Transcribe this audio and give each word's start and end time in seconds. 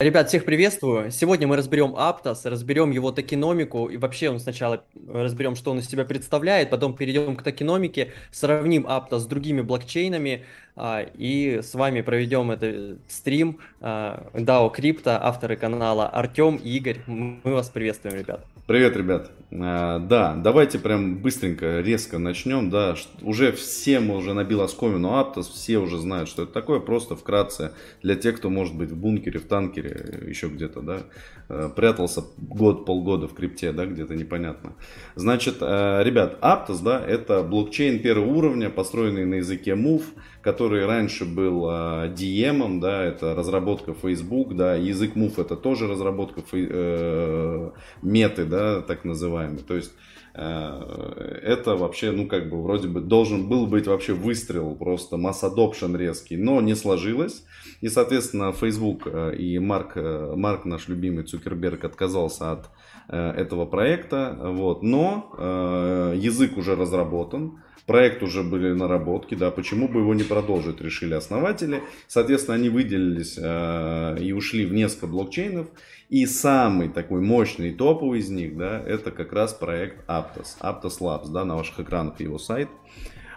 Ребят, 0.00 0.28
всех 0.28 0.44
приветствую. 0.44 1.10
Сегодня 1.10 1.48
мы 1.48 1.56
разберем 1.56 1.96
Aptos, 1.96 2.48
разберем 2.48 2.92
его 2.92 3.10
токеномику 3.10 3.86
и 3.86 3.96
вообще 3.96 4.30
он 4.30 4.38
сначала 4.38 4.84
разберем, 5.08 5.56
что 5.56 5.72
он 5.72 5.80
из 5.80 5.88
себя 5.88 6.04
представляет, 6.04 6.70
потом 6.70 6.94
перейдем 6.94 7.34
к 7.34 7.42
токеномике, 7.42 8.12
сравним 8.30 8.86
Aptos 8.86 9.18
с 9.18 9.26
другими 9.26 9.60
блокчейнами 9.60 10.44
а, 10.76 11.00
и 11.00 11.62
с 11.62 11.74
вами 11.74 12.02
проведем 12.02 12.52
этот 12.52 13.00
стрим 13.08 13.58
а, 13.80 14.30
DAO 14.34 14.72
Crypto, 14.72 15.18
авторы 15.20 15.56
канала 15.56 16.06
Артем 16.08 16.60
и 16.62 16.76
Игорь. 16.76 17.00
Мы 17.08 17.40
вас 17.42 17.68
приветствуем, 17.68 18.18
ребят. 18.18 18.46
Привет, 18.68 18.98
ребят. 18.98 19.30
А, 19.50 19.98
да, 19.98 20.34
давайте 20.36 20.78
прям 20.78 21.22
быстренько, 21.22 21.80
резко 21.80 22.18
начнем. 22.18 22.68
Да, 22.68 22.96
уже 23.22 23.50
всем 23.52 24.10
уже 24.10 24.34
набил 24.34 24.60
оскомину 24.60 25.08
Aptos, 25.08 25.44
все 25.44 25.78
уже 25.78 25.96
знают, 25.96 26.28
что 26.28 26.42
это 26.42 26.52
такое. 26.52 26.78
Просто 26.78 27.16
вкратце 27.16 27.72
для 28.02 28.14
тех, 28.14 28.36
кто 28.36 28.50
может 28.50 28.76
быть 28.76 28.90
в 28.90 28.96
бункере, 28.96 29.40
в 29.40 29.46
танкере, 29.48 30.22
еще 30.28 30.48
где-то, 30.48 30.82
да, 30.82 31.00
прятался 31.48 32.24
год, 32.36 32.84
полгода 32.84 33.26
в 33.26 33.34
крипте, 33.34 33.72
да, 33.72 33.86
где-то 33.86 34.14
непонятно. 34.14 34.74
Значит, 35.14 35.56
э, 35.60 36.02
ребят, 36.04 36.38
Aptos, 36.42 36.82
да, 36.82 37.02
это 37.04 37.42
блокчейн 37.42 38.00
первого 38.00 38.26
уровня, 38.26 38.70
построенный 38.70 39.24
на 39.24 39.36
языке 39.36 39.72
Move, 39.72 40.04
который 40.42 40.86
раньше 40.86 41.24
был 41.24 41.68
э, 41.68 42.14
DM, 42.14 42.80
да, 42.80 43.02
это 43.02 43.34
разработка 43.34 43.94
Facebook, 43.94 44.54
да, 44.56 44.74
язык 44.74 45.16
Move 45.16 45.40
это 45.40 45.56
тоже 45.56 45.88
разработка 45.88 46.42
э, 46.52 47.70
меты, 48.02 48.44
да, 48.44 48.82
так 48.82 49.04
называемый. 49.04 49.62
То 49.62 49.74
есть 49.74 49.92
э, 49.92 50.17
это 50.38 51.76
вообще, 51.76 52.10
ну, 52.12 52.26
как 52.28 52.48
бы, 52.48 52.62
вроде 52.62 52.88
бы 52.88 53.00
должен 53.00 53.48
был 53.48 53.66
быть 53.66 53.86
вообще 53.86 54.12
выстрел, 54.12 54.74
просто 54.76 55.16
масс 55.16 55.42
adoption 55.42 55.96
резкий, 55.96 56.36
но 56.36 56.60
не 56.60 56.74
сложилось. 56.74 57.44
И, 57.80 57.88
соответственно, 57.88 58.52
Facebook 58.52 59.02
э, 59.06 59.36
и 59.36 59.58
Марк, 59.58 59.92
э, 59.96 60.34
Марк 60.36 60.64
наш 60.64 60.88
любимый 60.88 61.24
Цукерберг, 61.24 61.84
отказался 61.84 62.52
от 62.52 62.70
этого 63.10 63.64
проекта, 63.64 64.36
вот. 64.38 64.82
но 64.82 66.12
язык 66.14 66.58
уже 66.58 66.76
разработан, 66.76 67.58
проект 67.88 68.22
уже 68.22 68.42
были 68.42 68.72
наработки, 68.74 69.34
да, 69.34 69.50
почему 69.50 69.88
бы 69.88 70.00
его 70.00 70.14
не 70.14 70.22
продолжить, 70.22 70.80
решили 70.80 71.14
основатели. 71.14 71.82
Соответственно, 72.06 72.56
они 72.56 72.68
выделились 72.68 73.38
э, 73.38 74.18
и 74.20 74.32
ушли 74.32 74.66
в 74.66 74.74
несколько 74.74 75.06
блокчейнов. 75.06 75.68
И 76.10 76.26
самый 76.26 76.90
такой 76.90 77.22
мощный 77.22 77.72
топовый 77.72 78.20
из 78.20 78.28
них, 78.28 78.56
да, 78.56 78.80
это 78.86 79.10
как 79.10 79.32
раз 79.32 79.54
проект 79.54 80.04
Aptos, 80.36 80.56
Aptos 80.60 81.00
Labs, 81.00 81.30
да, 81.30 81.44
на 81.44 81.56
ваших 81.56 81.80
экранах 81.80 82.20
его 82.20 82.38
сайт. 82.38 82.68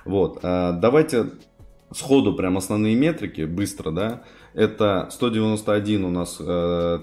Вот, 0.06 0.39
э, 0.44 0.73
давайте 0.73 1.31
сходу 1.94 2.33
прям 2.33 2.58
основные 2.58 2.95
метрики, 2.95 3.42
быстро, 3.42 3.92
да. 3.92 4.23
Это 4.53 5.08
191 5.11 6.03
у 6.03 6.09
нас 6.09 6.38
э, 6.39 6.44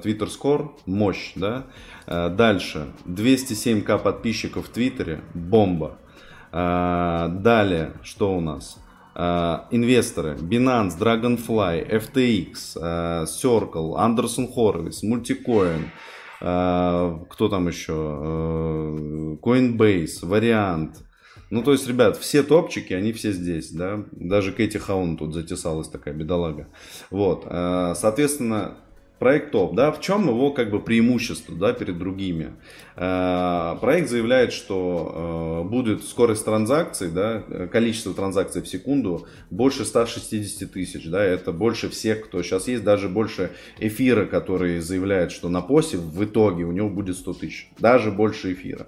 Twitter 0.03 0.29
Score, 0.29 0.71
мощь, 0.87 1.33
да. 1.35 1.67
Э, 2.07 2.29
дальше, 2.29 2.93
207к 3.07 3.99
подписчиков 3.99 4.67
в 4.67 4.71
Твиттере, 4.71 5.21
бомба. 5.35 5.99
А, 6.51 7.29
далее, 7.29 7.93
что 8.03 8.37
у 8.37 8.41
нас? 8.41 8.79
А, 9.15 9.67
инвесторы 9.71 10.35
Binance, 10.35 10.99
Dragonfly, 10.99 11.91
FTX, 11.91 12.55
а, 12.81 13.25
Circle, 13.25 13.95
Anderson 13.97 14.49
Horowitz, 14.55 15.03
Multicoin, 15.05 15.89
кто 16.41 17.49
там 17.51 17.69
еще? 17.69 17.93
Coinbase, 19.43 20.27
Вариант. 20.27 21.05
Ну, 21.51 21.63
то 21.63 21.73
есть, 21.73 21.89
ребят, 21.89 22.17
все 22.17 22.43
топчики, 22.43 22.93
они 22.93 23.13
все 23.13 23.33
здесь, 23.33 23.71
да. 23.71 24.05
Даже 24.13 24.53
Кэти 24.53 24.77
Хаун 24.77 25.17
тут 25.17 25.33
затесалась 25.33 25.89
такая 25.89 26.15
бедолага. 26.15 26.69
Вот. 27.11 27.45
Соответственно, 27.45 28.77
Проект 29.19 29.51
топ, 29.51 29.75
да, 29.75 29.91
в 29.91 30.01
чем 30.01 30.29
его 30.29 30.53
как 30.53 30.71
бы 30.71 30.79
преимущество, 30.79 31.57
да, 31.57 31.73
перед 31.73 31.99
другими? 31.99 32.53
Э, 32.95 33.77
проект 33.81 34.09
заявляет, 34.09 34.53
что 34.53 35.65
э, 35.65 35.69
будет 35.69 36.05
скорость 36.05 36.45
транзакций, 36.45 37.11
да, 37.11 37.43
количество 37.73 38.15
транзакций 38.15 38.63
в 38.63 38.69
секунду 38.69 39.27
больше 39.51 39.85
160 39.85 40.71
тысяч, 40.71 41.11
да, 41.11 41.25
это 41.25 41.51
больше 41.51 41.89
всех, 41.89 42.27
кто 42.27 42.43
сейчас 42.45 42.69
есть, 42.69 42.85
даже 42.85 43.09
больше 43.09 43.51
эфира, 43.81 44.25
который 44.25 44.79
заявляет, 44.79 45.33
что 45.33 45.49
на 45.49 45.63
посе 45.63 45.97
в 45.97 46.25
итоге 46.25 46.63
у 46.65 46.71
него 46.71 46.89
будет 46.89 47.17
100 47.17 47.33
тысяч, 47.35 47.71
даже 47.81 48.13
больше 48.13 48.53
эфира. 48.53 48.87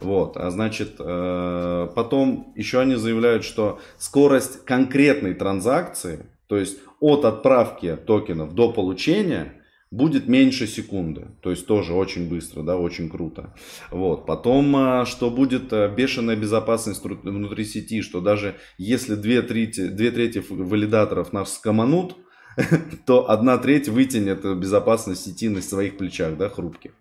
Вот, 0.00 0.36
а 0.36 0.50
значит, 0.50 0.92
э, 1.00 1.88
потом 1.92 2.52
еще 2.54 2.78
они 2.78 2.94
заявляют, 2.94 3.42
что 3.42 3.80
скорость 3.98 4.64
конкретной 4.64 5.34
транзакции, 5.34 6.26
то 6.46 6.56
есть 6.56 6.78
от 7.00 7.24
отправки 7.24 7.96
токенов 8.06 8.54
до 8.54 8.72
получения, 8.72 9.54
будет 9.92 10.26
меньше 10.26 10.66
секунды. 10.66 11.28
То 11.42 11.50
есть 11.50 11.66
тоже 11.66 11.92
очень 11.92 12.28
быстро, 12.28 12.62
да, 12.62 12.76
очень 12.76 13.10
круто. 13.10 13.54
Вот. 13.90 14.26
Потом, 14.26 14.74
а, 14.74 15.04
что 15.04 15.30
будет 15.30 15.72
а, 15.72 15.86
бешеная 15.88 16.34
безопасность 16.34 17.04
внутри 17.04 17.64
сети, 17.64 18.00
что 18.00 18.20
даже 18.20 18.56
если 18.78 19.14
две 19.14 19.42
трети, 19.42 19.88
две 19.88 20.10
трети 20.10 20.42
валидаторов 20.48 21.32
нас 21.34 21.54
скоманут, 21.54 22.16
то 23.06 23.30
одна 23.30 23.58
треть 23.58 23.88
вытянет 23.88 24.44
безопасность 24.58 25.24
сети 25.24 25.48
на 25.48 25.62
своих 25.62 25.96
плечах, 25.96 26.36
да, 26.36 26.48
хрупких. 26.48 26.92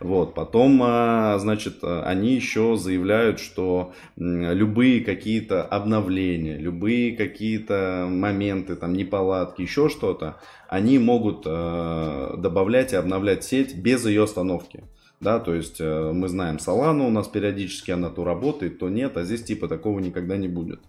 Вот. 0.00 0.34
Потом, 0.34 0.80
а, 0.82 1.38
значит, 1.38 1.78
они 1.82 2.34
еще 2.34 2.76
заявляют, 2.76 3.38
что 3.38 3.92
любые 4.16 5.04
какие-то 5.04 5.62
обновления, 5.62 6.56
любые 6.56 7.16
какие-то 7.16 8.06
моменты, 8.10 8.76
там, 8.76 8.94
неполадки, 8.94 9.62
еще 9.62 9.88
что-то, 9.88 10.36
они 10.68 10.98
могут 10.98 11.44
а, 11.46 12.36
добавлять 12.36 12.92
и 12.92 12.96
обновлять 12.96 13.44
сеть 13.44 13.76
без 13.76 14.04
ее 14.04 14.24
остановки. 14.24 14.84
Да, 15.22 15.38
то 15.38 15.54
есть 15.54 15.76
э, 15.78 16.12
мы 16.12 16.28
знаем 16.28 16.56
Solana, 16.56 17.06
у 17.06 17.10
нас 17.10 17.28
периодически 17.28 17.92
она 17.92 18.10
то 18.10 18.24
работает, 18.24 18.80
то 18.80 18.88
нет, 18.88 19.16
а 19.16 19.22
здесь 19.22 19.44
типа 19.44 19.68
такого 19.68 20.00
никогда 20.00 20.36
не 20.36 20.48
будет. 20.48 20.80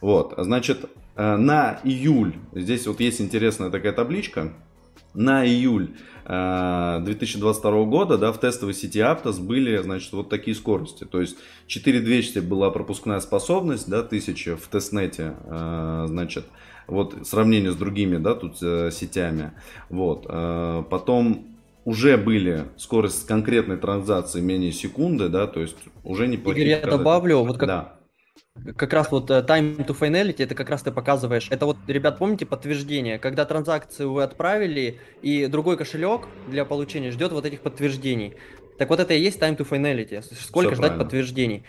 Вот, 0.00 0.34
значит, 0.36 0.88
Э, 1.16 1.36
на 1.36 1.80
июль, 1.82 2.34
здесь 2.52 2.86
вот 2.86 3.00
есть 3.00 3.20
интересная 3.20 3.70
такая 3.70 3.92
табличка, 3.92 4.52
на 5.14 5.46
июль 5.46 5.94
2022 6.26 7.70
э, 7.70 7.84
года 7.86 8.18
да, 8.18 8.32
в 8.32 8.38
тестовой 8.38 8.74
сети 8.74 8.98
Aptos 8.98 9.40
были 9.40 9.78
значит, 9.78 10.12
вот 10.12 10.28
такие 10.28 10.54
скорости. 10.54 11.04
То 11.04 11.22
есть 11.22 11.38
4200 11.68 12.40
была 12.40 12.70
пропускная 12.70 13.20
способность, 13.20 13.88
да, 13.88 14.00
1000 14.00 14.58
в 14.58 14.68
тестнете, 14.68 15.36
э, 15.44 16.04
значит, 16.08 16.44
вот 16.86 17.16
сравнение 17.26 17.72
с 17.72 17.76
другими, 17.76 18.18
да, 18.18 18.34
тут 18.34 18.58
сетями. 18.58 19.52
Вот. 19.88 20.24
Потом 20.88 21.46
уже 21.84 22.16
были 22.16 22.66
скорость 22.76 23.26
конкретной 23.26 23.76
транзакции 23.76 24.40
менее 24.40 24.70
секунды, 24.70 25.28
да, 25.28 25.48
то 25.48 25.60
есть 25.60 25.76
уже 26.04 26.28
не 26.28 26.36
Игорь, 26.36 26.60
я 26.60 26.80
добавлю, 26.80 27.38
вот 27.38 27.58
как, 27.58 27.66
да 27.66 27.95
как 28.76 28.92
раз 28.92 29.10
вот 29.10 29.30
э, 29.30 29.44
time 29.46 29.84
to 29.84 29.98
finality, 29.98 30.42
это 30.44 30.54
как 30.54 30.70
раз 30.70 30.82
ты 30.82 30.90
показываешь. 30.90 31.48
Это 31.50 31.66
вот, 31.66 31.76
ребят, 31.86 32.18
помните 32.18 32.46
подтверждение, 32.46 33.18
когда 33.18 33.44
транзакцию 33.44 34.12
вы 34.12 34.22
отправили, 34.22 34.98
и 35.22 35.46
другой 35.46 35.76
кошелек 35.76 36.28
для 36.46 36.64
получения 36.64 37.10
ждет 37.10 37.32
вот 37.32 37.44
этих 37.44 37.60
подтверждений. 37.60 38.34
Так 38.78 38.90
вот 38.90 39.00
это 39.00 39.14
и 39.14 39.20
есть 39.20 39.40
time 39.40 39.56
to 39.56 39.68
finality. 39.68 40.22
Сколько 40.22 40.70
Все 40.70 40.76
ждать 40.76 40.88
правильно. 40.88 41.04
подтверждений? 41.04 41.64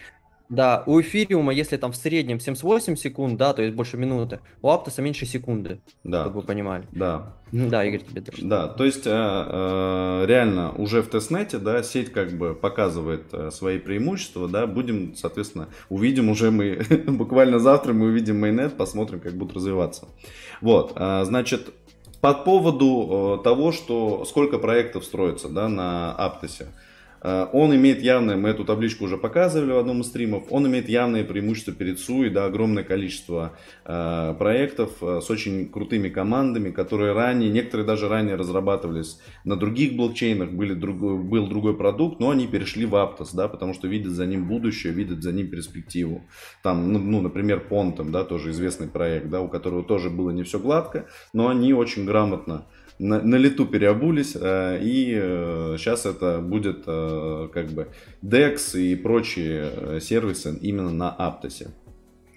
Да, 0.50 0.84
у 0.86 1.02
эфириума, 1.02 1.54
если 1.54 1.76
там 1.76 1.92
в 1.92 1.98
среднем 1.98 2.40
78 2.40 2.96
секунд, 2.96 3.38
да, 3.38 3.54
то 3.54 3.62
есть 3.62 3.76
больше 3.76 3.98
минуты, 3.98 4.40
у 4.62 4.70
Аптоса 4.70 5.02
меньше 5.02 5.26
секунды, 5.26 5.80
да. 6.06 6.24
чтобы 6.24 6.42
вы 6.42 6.48
понимали. 6.48 6.86
Да. 6.92 7.34
Да, 7.52 7.84
Игорь, 7.86 8.02
тебе 8.02 8.22
тоже. 8.22 8.46
Да, 8.46 8.68
то 8.68 8.86
есть 8.86 9.06
э, 9.06 9.10
э, 9.12 10.26
реально 10.26 10.72
уже 10.74 11.02
в 11.02 11.10
тестнете, 11.10 11.58
да, 11.58 11.84
сеть 11.84 12.12
как 12.12 12.32
бы 12.32 12.54
показывает 12.54 13.34
э, 13.34 13.52
свои 13.52 13.78
преимущества, 13.78 14.48
да, 14.48 14.68
будем, 14.68 15.16
соответственно, 15.16 15.68
увидим 15.90 16.30
уже 16.30 16.50
мы, 16.50 16.82
буквально 17.08 17.60
завтра 17.60 17.94
мы 17.94 18.08
увидим 18.08 18.40
майонет, 18.40 18.78
посмотрим, 18.78 19.20
как 19.20 19.34
будут 19.34 19.58
развиваться. 19.58 20.08
Вот, 20.62 20.94
значит, 20.96 21.74
по 22.20 22.34
поводу 22.34 23.40
того, 23.44 23.72
что 23.72 24.26
сколько 24.26 24.58
проектов 24.58 25.06
строится, 25.06 25.50
да, 25.50 25.70
на 25.70 26.14
Аптосе. 26.14 26.68
Э, 27.22 27.48
он 27.54 27.76
имеет 27.76 28.02
явное, 28.02 28.36
мы 28.38 28.50
эту 28.50 28.66
табличку 28.66 29.06
уже 29.06 29.18
показывали 29.18 29.72
в 29.72 29.78
одном 29.78 30.02
из 30.02 30.08
стримов, 30.08 30.46
он 30.50 30.68
имеет 30.68 30.90
явное 30.90 31.24
преимущество 31.24 31.74
перед 31.74 32.00
Суи, 32.00 32.30
да, 32.30 32.46
огромное 32.46 32.84
количество 32.84 33.58
э, 33.86 34.36
проектов 34.38 34.92
э, 35.02 35.22
с 35.22 35.30
очень 35.30 35.70
крутыми 35.70 36.10
командами, 36.10 36.72
которые 36.72 37.14
ранее, 37.14 37.50
некоторые 37.50 37.86
даже 37.86 38.08
ранее 38.08 38.36
разрабатывались 38.36 39.20
на 39.44 39.56
других 39.56 39.96
блокчейнах, 39.96 40.52
были 40.52 40.74
другой, 40.74 41.18
был 41.18 41.48
другой 41.48 41.76
продукт, 41.76 42.20
но 42.20 42.30
они 42.30 42.48
перешли 42.48 42.86
в 42.86 42.96
Aptos, 42.96 43.30
да, 43.34 43.48
потому 43.48 43.74
что 43.74 43.88
видят 43.88 44.12
за 44.12 44.26
ним 44.26 44.48
будущее, 44.48 44.94
видят 44.94 45.24
за 45.24 45.32
ним 45.32 45.50
перспективу. 45.50 46.24
Там, 46.64 46.92
ну, 46.94 47.00
ну 47.00 47.22
например, 47.22 47.66
Pontum, 47.70 48.12
да, 48.12 48.24
тоже 48.24 48.52
известный 48.52 48.88
проект, 48.88 49.30
да, 49.30 49.42
у 49.42 49.48
которого 49.48 49.84
тоже 49.84 50.10
было 50.10 50.32
не 50.32 50.44
все 50.44 50.60
гладко, 50.60 51.08
но 51.34 51.48
они 51.48 51.74
очень 51.74 52.06
грамотно 52.06 52.66
на, 53.00 53.22
на 53.22 53.36
лету 53.36 53.66
переобулись, 53.66 54.36
э, 54.40 54.80
и 54.82 55.14
э, 55.16 55.76
сейчас 55.78 56.06
это 56.06 56.40
будет 56.40 56.84
э, 56.88 57.50
как 57.54 57.68
бы 57.68 57.90
DEX 58.24 58.80
и 58.80 58.96
прочие 58.96 60.02
сервисы 60.02 60.58
именно 60.62 60.92
на 60.92 61.10
Аптосе. 61.10 61.70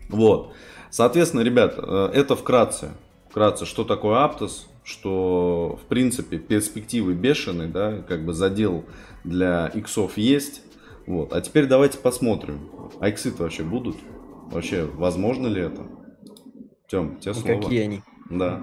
Вот. 0.09 0.53
Соответственно, 0.91 1.43
ребят, 1.43 1.79
это 1.79 2.35
вкратце. 2.35 2.91
Вкратце, 3.29 3.65
что 3.65 3.85
такое 3.85 4.19
Aptos, 4.19 4.67
что, 4.83 5.79
в 5.83 5.87
принципе, 5.87 6.39
перспективы 6.39 7.15
бешеные, 7.15 7.69
да, 7.69 8.03
как 8.03 8.25
бы 8.25 8.33
задел 8.33 8.85
для 9.23 9.69
иксов 9.69 10.19
есть. 10.19 10.63
Вот. 11.07 11.33
А 11.33 11.41
теперь 11.41 11.67
давайте 11.67 11.99
посмотрим, 11.99 12.69
а 12.99 13.09
иксы 13.09 13.33
вообще 13.39 13.63
будут? 13.63 13.97
Вообще, 14.51 14.85
возможно 14.85 15.47
ли 15.47 15.63
это? 15.63 15.87
Тем, 16.89 17.21
тебе 17.21 17.35
слово. 17.35 17.63
Какие 17.63 17.83
они? 17.83 18.03
Да. 18.31 18.63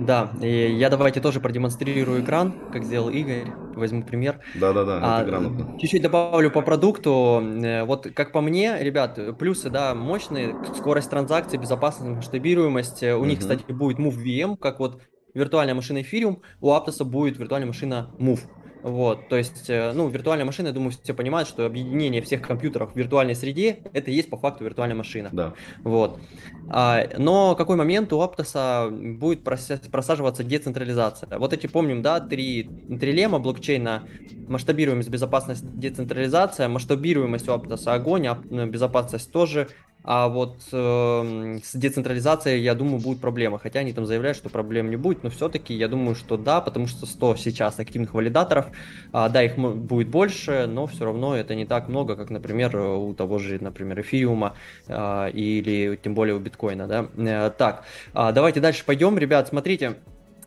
Да, 0.00 0.32
и 0.42 0.72
я 0.72 0.90
давайте 0.90 1.20
тоже 1.20 1.40
продемонстрирую 1.40 2.22
экран, 2.22 2.54
как 2.72 2.82
сделал 2.82 3.08
Игорь, 3.08 3.52
возьму 3.76 4.02
пример. 4.02 4.40
Да-да-да, 4.56 4.98
а, 5.00 5.24
грамотно. 5.24 5.78
Чуть-чуть 5.78 6.02
добавлю 6.02 6.50
по 6.50 6.60
продукту. 6.60 7.40
Э, 7.62 7.84
вот 7.84 8.08
как 8.14 8.32
по 8.32 8.40
мне, 8.40 8.76
ребят, 8.80 9.38
плюсы, 9.38 9.70
да, 9.70 9.94
мощные, 9.94 10.56
скорость 10.76 11.08
транзакций, 11.08 11.58
безопасность, 11.58 12.16
масштабируемость. 12.16 13.04
У 13.04 13.18
угу. 13.18 13.26
них, 13.26 13.38
кстати, 13.38 13.70
будет 13.70 13.98
Move 13.98 14.16
VM, 14.16 14.56
как 14.56 14.80
вот 14.80 15.00
виртуальная 15.34 15.74
машина 15.74 15.98
Ethereum, 15.98 16.40
у 16.60 16.70
Aptos 16.72 17.04
будет 17.04 17.38
виртуальная 17.38 17.68
машина 17.68 18.10
Move. 18.18 18.40
Вот, 18.86 19.28
то 19.28 19.36
есть, 19.36 19.68
э, 19.68 19.90
ну, 19.94 20.06
виртуальная 20.06 20.44
машина, 20.44 20.68
я 20.68 20.72
думаю, 20.72 20.92
все 20.92 21.12
понимают, 21.12 21.48
что 21.48 21.66
объединение 21.66 22.22
всех 22.22 22.40
компьютеров 22.40 22.92
в 22.92 22.96
виртуальной 22.96 23.34
среде, 23.34 23.80
это 23.92 24.12
и 24.12 24.14
есть 24.14 24.30
по 24.30 24.36
факту 24.36 24.62
виртуальная 24.62 24.94
машина. 24.94 25.28
Да. 25.32 25.54
Вот. 25.82 26.20
А, 26.68 27.02
но 27.18 27.56
какой 27.56 27.74
момент 27.74 28.12
у 28.12 28.22
Aptos 28.22 29.16
будет 29.16 29.42
просаживаться 29.42 30.44
децентрализация? 30.44 31.36
Вот 31.36 31.52
эти, 31.52 31.66
помним, 31.66 32.00
да, 32.00 32.20
три, 32.20 32.70
три 33.00 33.10
лема 33.10 33.40
блокчейна, 33.40 34.04
масштабируемость, 34.46 35.08
безопасность, 35.08 35.64
децентрализация, 35.76 36.68
масштабируемость 36.68 37.48
у 37.48 37.54
Aptos 37.54 37.88
огонь, 37.88 38.28
а 38.28 38.36
безопасность 38.66 39.32
тоже, 39.32 39.66
а 40.06 40.28
вот 40.28 40.56
э, 40.70 41.58
с 41.64 41.74
децентрализацией, 41.74 42.62
я 42.62 42.76
думаю, 42.76 43.00
будет 43.00 43.20
проблема. 43.20 43.58
Хотя 43.58 43.80
они 43.80 43.92
там 43.92 44.06
заявляют, 44.06 44.38
что 44.38 44.48
проблем 44.48 44.88
не 44.88 44.96
будет, 44.96 45.24
но 45.24 45.30
все-таки 45.30 45.74
я 45.74 45.88
думаю, 45.88 46.14
что 46.14 46.36
да, 46.36 46.60
потому 46.60 46.86
что 46.86 47.06
100 47.06 47.36
сейчас 47.36 47.80
активных 47.80 48.14
валидаторов, 48.14 48.66
а, 49.12 49.28
да, 49.28 49.42
их 49.42 49.58
будет 49.58 50.08
больше, 50.08 50.66
но 50.68 50.86
все 50.86 51.06
равно 51.06 51.36
это 51.36 51.56
не 51.56 51.66
так 51.66 51.88
много, 51.88 52.14
как, 52.14 52.30
например, 52.30 52.76
у 52.76 53.14
того 53.14 53.40
же, 53.40 53.58
например, 53.60 54.00
эфириума 54.00 54.54
а, 54.86 55.26
или 55.26 55.98
тем 56.00 56.14
более 56.14 56.36
у 56.36 56.38
биткоина, 56.38 56.86
да. 56.86 57.08
А, 57.18 57.50
так, 57.50 57.82
а, 58.14 58.30
давайте 58.30 58.60
дальше 58.60 58.84
пойдем, 58.84 59.18
ребят, 59.18 59.48
смотрите. 59.48 59.96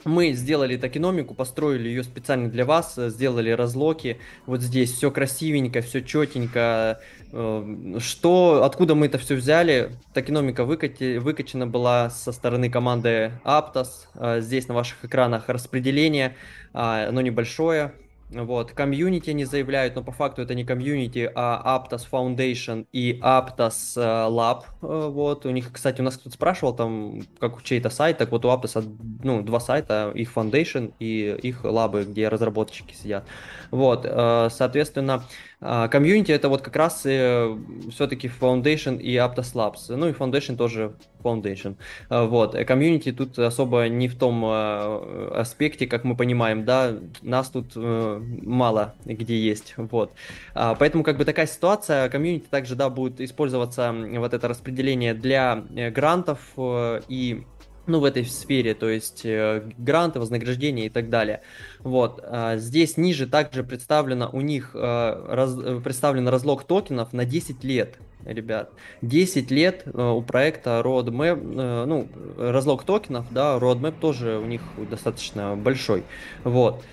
Мы 0.06 0.32
сделали 0.32 0.78
токеномику, 0.78 1.34
построили 1.34 1.90
ее 1.90 2.04
специально 2.04 2.50
для 2.50 2.64
вас, 2.64 2.96
сделали 2.96 3.50
разлоки. 3.50 4.18
Вот 4.46 4.62
здесь 4.62 4.94
все 4.94 5.12
красивенько, 5.12 5.82
все 5.82 6.02
четенько. 6.02 7.02
Э, 7.32 7.98
что, 8.00 8.64
откуда 8.64 8.96
мы 8.96 9.06
это 9.08 9.18
все 9.18 9.36
взяли? 9.36 9.92
Токеномика 10.14 10.66
выкати, 10.66 11.18
выкачена 11.18 11.68
была 11.68 12.10
со 12.10 12.32
стороны 12.32 12.70
команды 12.70 13.34
Aptos. 13.44 14.08
Э, 14.16 14.42
здесь 14.42 14.68
на 14.68 14.74
ваших 14.74 15.06
экранах 15.06 15.50
распределение, 15.50 16.36
а, 16.74 17.08
оно 17.08 17.22
небольшое. 17.22 17.94
Вот, 18.32 18.74
комьюнити 18.74 19.32
они 19.32 19.44
заявляют, 19.44 19.96
но 19.96 20.04
по 20.04 20.12
факту 20.12 20.44
это 20.44 20.54
не 20.54 20.64
комьюнити, 20.64 21.32
а 21.34 21.80
Aptos 21.80 22.06
Foundation 22.12 22.86
и 22.92 23.20
Aptos 23.24 23.94
э, 23.96 24.02
Lab. 24.30 24.66
Э, 24.84 25.10
вот, 25.10 25.48
у 25.48 25.50
них, 25.50 25.72
кстати, 25.72 26.02
у 26.02 26.04
нас 26.04 26.16
кто-то 26.16 26.36
спрашивал 26.36 26.76
там, 26.76 27.22
как 27.40 27.58
у 27.58 27.62
чей-то 27.62 27.90
сайт, 27.90 28.20
так 28.20 28.32
вот 28.32 28.46
у 28.46 28.50
Aptos, 28.50 28.88
ну, 29.24 29.42
два 29.42 29.60
сайта, 29.60 30.12
их 30.14 30.32
Foundation 30.36 30.94
и 31.00 31.40
их 31.42 31.64
лабы, 31.64 32.04
где 32.04 32.28
разработчики 32.28 32.94
сидят. 32.94 33.26
Вот, 33.72 34.04
соответственно, 34.04 35.24
комьюнити 35.60 36.32
это 36.32 36.50
вот 36.50 36.62
как 36.62 36.76
раз 36.76 37.00
все-таки 37.00 38.32
Foundation 38.40 39.00
и 39.00 39.16
Aptos 39.16 39.54
Labs. 39.54 39.96
Ну 39.96 40.08
и 40.08 40.12
Foundation 40.12 40.56
тоже 40.56 40.94
Foundation. 41.22 41.76
Вот, 42.10 42.56
комьюнити 42.66 43.12
тут 43.12 43.38
особо 43.38 43.88
не 43.90 44.08
в 44.08 44.18
том 44.18 44.46
аспекте, 44.46 45.86
как 45.88 46.04
мы 46.04 46.16
понимаем, 46.16 46.64
да, 46.66 46.96
нас 47.22 47.50
тут 47.50 47.76
мало 47.76 48.96
где 49.06 49.38
есть, 49.38 49.74
вот. 49.78 50.14
А, 50.54 50.76
поэтому 50.76 51.04
как 51.04 51.18
бы 51.18 51.26
такая 51.26 51.48
ситуация, 51.48 52.10
комьюнити 52.10 52.48
также, 52.50 52.76
да, 52.76 52.90
будет 52.90 53.22
использоваться 53.22 53.94
вот 53.94 54.34
это 54.34 54.48
распределение 54.48 55.14
для 55.14 55.64
э, 55.76 55.90
грантов 55.92 56.40
э, 56.58 57.02
и 57.08 57.44
ну, 57.90 58.00
в 58.00 58.06
этой 58.06 58.26
сфере, 58.26 58.74
то 58.74 58.90
есть 58.90 59.22
э, 59.26 59.70
гранты, 59.78 60.20
вознаграждения 60.20 60.86
и 60.86 60.90
так 60.90 61.10
далее. 61.10 61.42
Вот. 61.80 62.22
А, 62.24 62.58
здесь 62.58 62.98
ниже 62.98 63.28
также 63.28 63.64
представлено 63.64 64.30
у 64.32 64.42
них 64.42 64.74
раз, 64.74 65.56
представлен 65.84 66.28
разлог 66.28 66.64
токенов 66.64 67.14
на 67.14 67.26
10 67.26 67.64
лет, 67.64 67.98
ребят. 68.26 68.72
10 69.02 69.52
лет 69.52 69.84
у 69.94 70.22
проекта 70.22 70.82
Roadmap, 70.84 71.86
ну, 71.86 72.08
разлог 72.38 72.84
токенов, 72.84 73.26
да, 73.32 73.58
Roadmap 73.58 74.00
тоже 74.00 74.38
у 74.38 74.46
них 74.46 74.62
достаточно 74.90 75.56
большой. 75.56 76.04
Вот. 76.44 76.84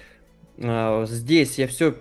А, 0.62 1.04
здесь 1.06 1.58
я 1.58 1.66
все 1.66 1.94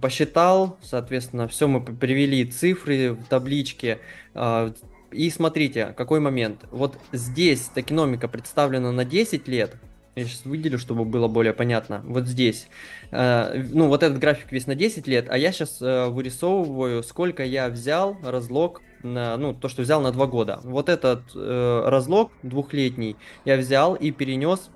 посчитал, 0.00 0.78
соответственно, 0.82 1.48
все 1.48 1.66
мы 1.66 1.82
привели 1.82 2.44
цифры 2.44 3.12
в 3.12 3.24
табличке. 3.26 4.00
А, 4.34 4.72
и 5.12 5.30
смотрите, 5.30 5.94
какой 5.96 6.20
момент. 6.20 6.64
Вот 6.70 6.98
здесь 7.12 7.70
токеномика 7.74 8.28
представлена 8.28 8.92
на 8.92 9.04
10 9.04 9.48
лет. 9.48 9.76
Я 10.14 10.24
сейчас 10.24 10.44
выделю, 10.44 10.78
чтобы 10.78 11.04
было 11.04 11.26
более 11.28 11.54
понятно. 11.54 12.02
Вот 12.04 12.26
здесь. 12.26 12.68
А, 13.10 13.52
ну, 13.54 13.88
вот 13.88 14.02
этот 14.02 14.18
график 14.18 14.52
весь 14.52 14.66
на 14.66 14.74
10 14.74 15.06
лет, 15.06 15.26
а 15.30 15.38
я 15.38 15.52
сейчас 15.52 15.80
вырисовываю, 15.80 17.02
сколько 17.02 17.44
я 17.44 17.68
взял 17.68 18.16
разлог 18.22 18.82
на, 19.02 19.36
ну, 19.36 19.54
то, 19.54 19.68
что 19.68 19.82
взял 19.82 20.00
на 20.00 20.12
2 20.12 20.26
года. 20.26 20.60
Вот 20.64 20.88
этот 20.88 21.22
э, 21.34 21.82
разлог 21.86 22.30
двухлетний 22.42 23.16
я 23.44 23.56
взял 23.56 23.94
и 23.94 24.10
перенес 24.10 24.70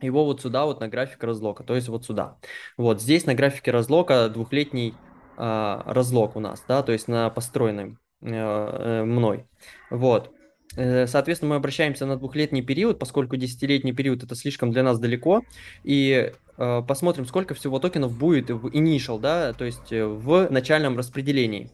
его 0.00 0.24
вот 0.24 0.40
сюда, 0.40 0.64
вот 0.64 0.80
на 0.80 0.88
график 0.88 1.22
разлока, 1.22 1.64
то 1.64 1.74
есть 1.74 1.88
вот 1.88 2.04
сюда. 2.04 2.38
Вот 2.76 3.00
здесь 3.00 3.26
на 3.26 3.34
графике 3.34 3.70
разлока 3.70 4.28
двухлетний 4.28 4.94
э, 5.36 5.82
разлог 5.84 6.36
у 6.36 6.40
нас, 6.40 6.64
да, 6.66 6.82
то 6.82 6.92
есть 6.92 7.08
на 7.08 7.30
построенном 7.30 7.88
э, 7.90 7.94
э, 7.94 8.09
мной. 8.20 9.46
Вот. 9.90 10.32
Э, 10.76 11.06
соответственно, 11.06 11.50
мы 11.50 11.56
обращаемся 11.56 12.06
на 12.06 12.16
двухлетний 12.16 12.62
период, 12.62 12.98
поскольку 12.98 13.36
десятилетний 13.36 13.92
период 13.92 14.22
это 14.22 14.34
слишком 14.34 14.70
для 14.70 14.82
нас 14.82 14.98
далеко, 14.98 15.42
и 15.82 16.32
э, 16.56 16.82
посмотрим, 16.86 17.26
сколько 17.26 17.54
всего 17.54 17.78
токенов 17.78 18.16
будет 18.16 18.50
в 18.50 18.66
initial, 18.68 19.18
да, 19.18 19.52
то 19.52 19.64
есть 19.64 19.92
э, 19.92 20.04
в 20.06 20.48
начальном 20.50 20.96
распределении. 20.96 21.70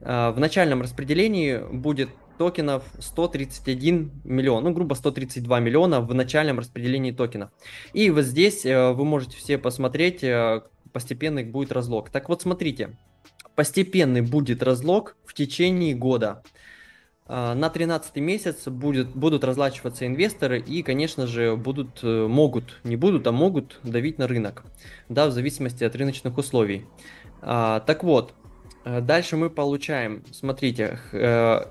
Э, 0.00 0.32
в 0.34 0.40
начальном 0.40 0.82
распределении 0.82 1.58
будет 1.72 2.10
токенов 2.38 2.82
131 2.98 4.10
миллион, 4.24 4.64
ну, 4.64 4.72
грубо 4.72 4.94
132 4.94 5.60
миллиона 5.60 6.00
в 6.00 6.12
начальном 6.12 6.58
распределении 6.58 7.12
токенов. 7.12 7.50
И 7.92 8.10
вот 8.10 8.24
здесь 8.24 8.66
э, 8.66 8.92
вы 8.92 9.04
можете 9.04 9.36
все 9.36 9.58
посмотреть, 9.58 10.24
э, 10.24 10.62
постепенный 10.92 11.44
будет 11.44 11.70
разлог. 11.70 12.10
Так 12.10 12.28
вот, 12.28 12.42
смотрите, 12.42 12.96
постепенный 13.54 14.20
будет 14.20 14.62
разлог 14.62 15.16
в 15.24 15.34
течение 15.34 15.94
года. 15.94 16.42
Э, 17.26 17.54
на 17.54 17.70
13 17.70 18.16
месяц 18.16 18.66
будет, 18.68 19.14
будут 19.14 19.44
разлачиваться 19.44 20.06
инвесторы 20.06 20.60
и, 20.60 20.82
конечно 20.82 21.26
же, 21.26 21.56
будут, 21.56 22.02
могут, 22.02 22.80
не 22.84 22.96
будут, 22.96 23.26
а 23.26 23.32
могут 23.32 23.78
давить 23.82 24.18
на 24.18 24.26
рынок, 24.26 24.64
да, 25.08 25.26
в 25.26 25.32
зависимости 25.32 25.84
от 25.84 25.96
рыночных 25.96 26.36
условий. 26.38 26.86
А, 27.40 27.80
так 27.80 28.04
вот, 28.04 28.34
Э, 28.84 29.00
дальше 29.00 29.36
мы 29.36 29.50
получаем, 29.50 30.24
смотрите, 30.32 30.98
э, 31.12 31.64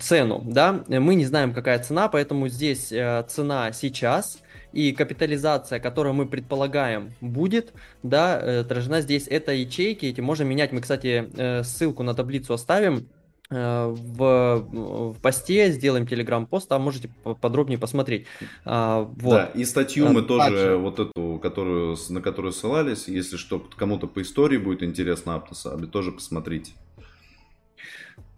цену, 0.00 0.42
да, 0.44 0.84
мы 0.88 1.14
не 1.14 1.24
знаем, 1.24 1.54
какая 1.54 1.78
цена, 1.78 2.08
поэтому 2.08 2.48
здесь 2.48 2.92
э, 2.92 3.24
цена 3.28 3.72
сейчас 3.72 4.38
и 4.72 4.92
капитализация, 4.92 5.80
которую 5.80 6.14
мы 6.14 6.26
предполагаем 6.26 7.12
будет, 7.20 7.72
да, 8.02 8.60
отражена 8.60 9.00
здесь, 9.00 9.26
это 9.28 9.52
ячейки, 9.52 10.06
эти 10.06 10.20
можно 10.20 10.44
менять, 10.44 10.72
мы, 10.72 10.80
кстати, 10.80 11.62
ссылку 11.62 12.02
на 12.02 12.14
таблицу 12.14 12.54
оставим, 12.54 13.08
в, 13.50 14.66
в 15.12 15.20
посте, 15.20 15.70
сделаем 15.72 16.06
телеграм-пост, 16.06 16.68
там 16.68 16.82
можете 16.82 17.10
подробнее 17.40 17.78
посмотреть. 17.78 18.26
А, 18.64 19.02
вот. 19.02 19.30
Да, 19.30 19.44
и 19.54 19.64
статью 19.64 20.08
мы 20.08 20.22
тоже, 20.22 20.48
Также... 20.48 20.76
вот 20.76 21.00
эту, 21.00 21.38
которую, 21.42 21.96
на 22.08 22.22
которую 22.22 22.52
ссылались, 22.52 23.08
если 23.08 23.36
что, 23.36 23.62
кому-то 23.76 24.06
по 24.06 24.22
истории 24.22 24.56
будет 24.56 24.82
интересно 24.82 25.34
Аптоса, 25.34 25.76
тоже 25.88 26.12
посмотрите. 26.12 26.72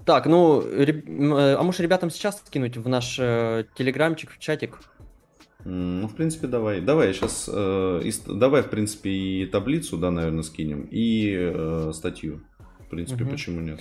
Так, 0.05 0.27
ну, 0.27 0.63
а 0.63 1.63
может 1.63 1.81
ребятам 1.81 2.11
сейчас 2.11 2.43
скинуть 2.45 2.77
в 2.77 2.89
наш 2.89 3.17
э, 3.19 3.65
телеграмчик, 3.75 4.33
в 4.33 4.39
чатик? 4.39 4.79
Ну, 5.65 6.09
в 6.09 6.15
принципе, 6.15 6.47
давай. 6.47 6.81
Давай 6.81 7.15
сейчас, 7.15 7.49
э, 7.53 8.03
и, 8.05 8.13
давай, 8.27 8.63
в 8.63 8.69
принципе, 8.69 9.11
и 9.11 9.47
таблицу, 9.47 9.97
да, 9.97 10.11
наверное, 10.11 10.43
скинем, 10.43 10.87
и 10.91 11.35
э, 11.35 11.93
статью. 11.95 12.43
В 12.81 12.91
принципе, 12.91 13.25
угу. 13.25 13.33
почему 13.33 13.61
нет? 13.61 13.81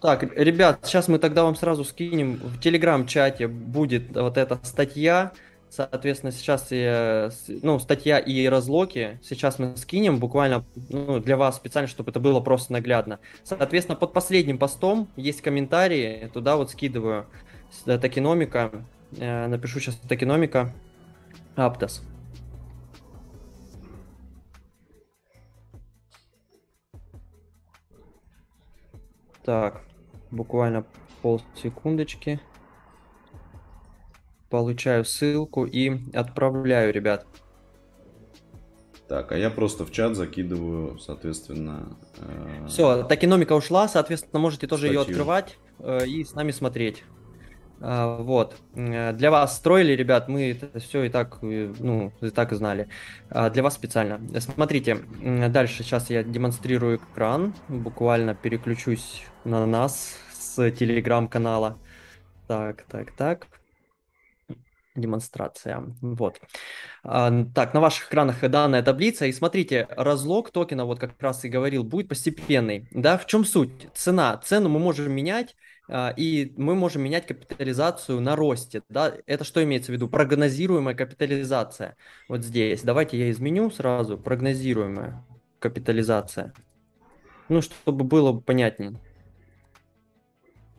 Так, 0.00 0.22
ребят, 0.36 0.80
сейчас 0.84 1.08
мы 1.08 1.18
тогда 1.18 1.42
вам 1.42 1.56
сразу 1.56 1.84
скинем. 1.84 2.36
В 2.36 2.60
телеграм-чате 2.60 3.48
будет 3.48 4.14
вот 4.14 4.38
эта 4.38 4.60
статья. 4.62 5.32
Соответственно, 5.70 6.32
сейчас 6.32 6.70
я, 6.70 7.30
ну, 7.62 7.78
статья 7.78 8.18
и 8.18 8.46
разлоки. 8.46 9.18
Сейчас 9.22 9.58
мы 9.58 9.76
скинем 9.76 10.18
буквально 10.18 10.64
ну, 10.88 11.18
для 11.18 11.36
вас 11.36 11.56
специально, 11.56 11.88
чтобы 11.88 12.10
это 12.10 12.20
было 12.20 12.40
просто 12.40 12.72
наглядно. 12.72 13.18
Соответственно, 13.42 13.96
под 13.96 14.12
последним 14.12 14.56
постом 14.56 15.08
есть 15.16 15.42
комментарии. 15.42 16.30
Туда 16.32 16.56
вот 16.56 16.70
скидываю 16.70 17.26
токеномика. 17.84 18.70
Э, 19.18 19.46
напишу 19.48 19.80
сейчас 19.80 19.96
токеномика. 19.96 20.72
Аптос. 21.58 22.02
Так, 29.44 29.82
буквально 30.30 30.84
полсекундочки. 31.22 32.40
Получаю 34.50 35.04
ссылку 35.04 35.64
и 35.64 36.00
отправляю, 36.14 36.92
ребят. 36.92 37.26
Так, 39.08 39.32
а 39.32 39.38
я 39.38 39.50
просто 39.50 39.84
в 39.84 39.90
чат 39.90 40.16
закидываю, 40.16 40.98
соответственно... 40.98 41.96
Э... 42.18 42.66
Все, 42.68 43.02
такиномика 43.04 43.54
ушла, 43.54 43.88
соответственно, 43.88 44.38
можете 44.38 44.66
тоже 44.66 44.82
статью. 44.82 45.00
ее 45.00 45.06
открывать 45.06 45.58
э, 45.78 46.06
и 46.06 46.24
с 46.24 46.34
нами 46.34 46.50
смотреть. 46.50 47.04
Э, 47.80 48.16
вот. 48.20 48.56
Для 48.74 49.30
вас 49.30 49.56
строили, 49.56 49.92
ребят, 49.92 50.28
мы 50.28 50.50
это 50.50 50.80
все 50.80 51.04
и 51.04 51.08
так, 51.08 51.38
э, 51.42 51.72
ну, 51.78 52.12
и 52.20 52.30
так 52.30 52.52
и 52.52 52.56
знали. 52.56 52.88
Э, 53.30 53.50
для 53.50 53.62
вас 53.62 53.74
специально. 53.74 54.20
Смотрите, 54.40 54.96
дальше 55.48 55.82
сейчас 55.82 56.10
я 56.10 56.22
демонстрирую 56.22 56.98
экран. 56.98 57.54
Буквально 57.68 58.34
переключусь 58.34 59.24
на 59.44 59.66
нас 59.66 60.16
с 60.32 60.70
телеграм-канала. 60.72 61.78
Так, 62.46 62.82
так, 62.88 63.12
так 63.12 63.46
демонстрация. 64.98 65.84
Вот. 66.00 66.40
А, 67.02 67.44
так, 67.54 67.74
на 67.74 67.80
ваших 67.80 68.08
экранах 68.08 68.40
данная 68.48 68.82
таблица. 68.82 69.26
И 69.26 69.32
смотрите, 69.32 69.86
разлог 69.90 70.50
токена, 70.50 70.84
вот 70.84 70.98
как 70.98 71.20
раз 71.20 71.44
и 71.44 71.48
говорил, 71.48 71.84
будет 71.84 72.08
постепенный. 72.08 72.88
Да, 72.90 73.18
в 73.18 73.26
чем 73.26 73.44
суть? 73.44 73.88
Цена. 73.94 74.36
Цену 74.38 74.68
мы 74.68 74.78
можем 74.78 75.12
менять, 75.12 75.54
а, 75.54 75.67
и 75.90 76.52
мы 76.56 76.74
можем 76.74 77.02
менять 77.02 77.26
капитализацию 77.26 78.20
на 78.20 78.36
росте. 78.36 78.82
Да? 78.88 79.14
Это 79.26 79.44
что 79.44 79.62
имеется 79.64 79.90
в 79.90 79.94
виду? 79.94 80.08
Прогнозируемая 80.08 80.94
капитализация. 80.94 81.96
Вот 82.28 82.42
здесь. 82.42 82.82
Давайте 82.82 83.18
я 83.18 83.30
изменю 83.30 83.70
сразу. 83.70 84.18
Прогнозируемая 84.18 85.24
капитализация. 85.58 86.52
Ну, 87.48 87.62
чтобы 87.62 88.04
было 88.04 88.38
понятнее. 88.38 89.00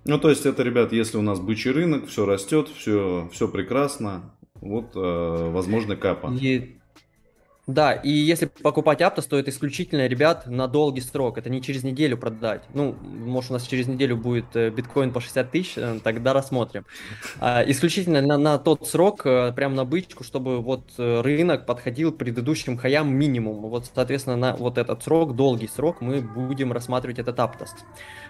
Ну, 0.06 0.18
то 0.18 0.30
есть 0.30 0.46
это, 0.46 0.64
ребят, 0.64 0.94
если 0.94 1.18
у 1.18 1.22
нас 1.22 1.40
бычий 1.40 1.72
рынок, 1.72 2.08
все 2.08 2.26
растет, 2.26 2.70
все, 2.70 3.30
все 3.32 3.48
прекрасно, 3.48 4.34
вот, 4.56 4.96
э, 4.96 5.50
возможно, 5.52 5.96
капа. 5.96 6.34
И 6.40 6.79
да, 7.70 7.94
и 7.94 8.10
если 8.10 8.48
покупать 8.48 9.02
Aptos, 9.02 9.28
то 9.30 9.38
это 9.38 9.52
исключительно, 9.52 10.08
ребят, 10.08 10.48
на 10.48 10.68
долгий 10.68 11.02
срок. 11.02 11.38
Это 11.38 11.52
не 11.52 11.62
через 11.62 11.84
неделю 11.84 12.18
продать. 12.18 12.64
Ну, 12.74 12.96
может, 13.04 13.52
у 13.52 13.54
нас 13.54 13.68
через 13.68 13.86
неделю 13.86 14.18
будет 14.18 14.56
э, 14.56 14.72
биткоин 14.72 15.14
по 15.14 15.22
60 15.22 15.52
тысяч, 15.52 15.74
э, 15.78 16.00
тогда 16.04 16.34
рассмотрим. 16.34 16.86
А, 17.40 17.64
исключительно 17.68 18.22
на, 18.22 18.40
на 18.40 18.58
тот 18.58 18.88
срок, 18.88 19.22
э, 19.26 19.54
прям 19.56 19.76
на 19.76 19.86
бычку, 19.86 20.24
чтобы 20.24 20.62
вот 20.62 20.82
рынок 20.98 21.68
подходил 21.68 22.12
предыдущим 22.12 22.76
хаям 22.76 23.14
минимум. 23.14 23.62
Вот, 23.62 23.92
соответственно, 23.94 24.36
на 24.36 24.56
вот 24.56 24.80
этот 24.80 25.04
срок, 25.04 25.36
долгий 25.36 25.68
срок, 25.68 26.02
мы 26.02 26.22
будем 26.22 26.72
рассматривать 26.72 27.20
этот 27.20 27.38
Aptos. 27.38 27.70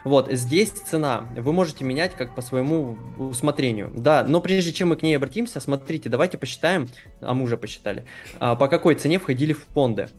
Вот, 0.04 0.30
здесь 0.32 0.72
цена. 0.72 1.30
Вы 1.38 1.54
можете 1.54 1.86
менять 1.86 2.14
как 2.14 2.36
по 2.36 2.42
своему 2.42 2.98
усмотрению. 3.18 3.90
Да, 3.96 4.26
но 4.28 4.42
прежде 4.42 4.74
чем 4.74 4.90
мы 4.90 4.98
к 4.98 5.02
ней 5.02 5.16
обратимся, 5.16 5.62
смотрите, 5.62 6.10
давайте 6.10 6.38
посчитаем, 6.38 6.90
а 7.22 7.34
мы 7.34 7.44
уже 7.44 7.56
посчитали, 7.56 8.06
а, 8.40 8.56
по 8.56 8.68
какой 8.68 8.96
цене 8.96 9.18
входили 9.30 9.54
в 9.54 9.64
фонды. 9.76 10.10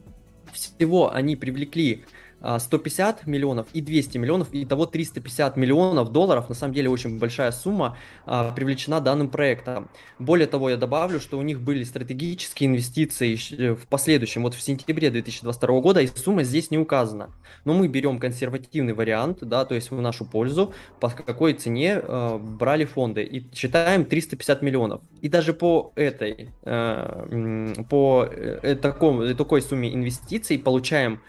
Всего 0.52 1.12
они 1.12 1.35
привлекли 1.35 2.05
150 2.40 3.20
а, 3.26 3.30
миллионов 3.30 3.66
и 3.73 3.80
200 3.80 4.18
миллионов, 4.18 4.52
и 4.52 4.64
того 4.64 4.87
350 4.87 5.56
миллионов 5.56 6.11
долларов, 6.12 6.49
на 6.49 6.54
самом 6.54 6.75
деле 6.75 6.88
очень 6.88 7.18
большая 7.18 7.52
сумма, 7.52 7.97
а, 8.26 8.52
привлечена 8.52 9.00
данным 9.00 9.28
проектом. 9.28 9.88
Более 10.18 10.47
того, 10.47 10.70
я 10.70 10.76
добавлю, 10.76 11.20
что 11.20 11.38
у 11.38 11.42
них 11.42 11.61
были 11.61 11.85
стратегические 11.85 12.68
инвестиции 12.68 13.37
в 13.75 13.87
последующем, 13.88 14.42
вот 14.42 14.54
в 14.54 14.62
сентябре 14.62 15.11
2022 15.11 15.80
года, 15.80 16.00
и 16.00 16.06
сумма 16.06 16.42
здесь 16.42 16.70
не 16.70 16.78
указана. 16.78 17.30
Но 17.64 17.75
мы 17.75 17.88
берем 17.88 18.18
консервативный 18.18 18.94
вариант, 18.94 19.38
да, 19.42 19.64
то 19.64 19.75
есть 19.75 19.90
в 19.90 20.00
нашу 20.00 20.25
пользу, 20.25 20.73
по 20.99 21.11
какой 21.11 21.52
цене 21.54 22.00
э, 22.02 22.38
брали 22.38 22.85
фонды, 22.85 23.23
и 23.23 23.44
считаем 23.54 24.04
350 24.04 24.62
миллионов. 24.62 25.02
И 25.20 25.28
даже 25.28 25.52
по 25.52 25.92
этой, 25.94 26.50
э, 26.62 27.75
по 27.88 28.26
э, 28.30 28.76
таком, 28.76 29.35
такой 29.37 29.62
сумме 29.62 29.92
инвестиций 29.92 30.59
получаем 30.59 31.20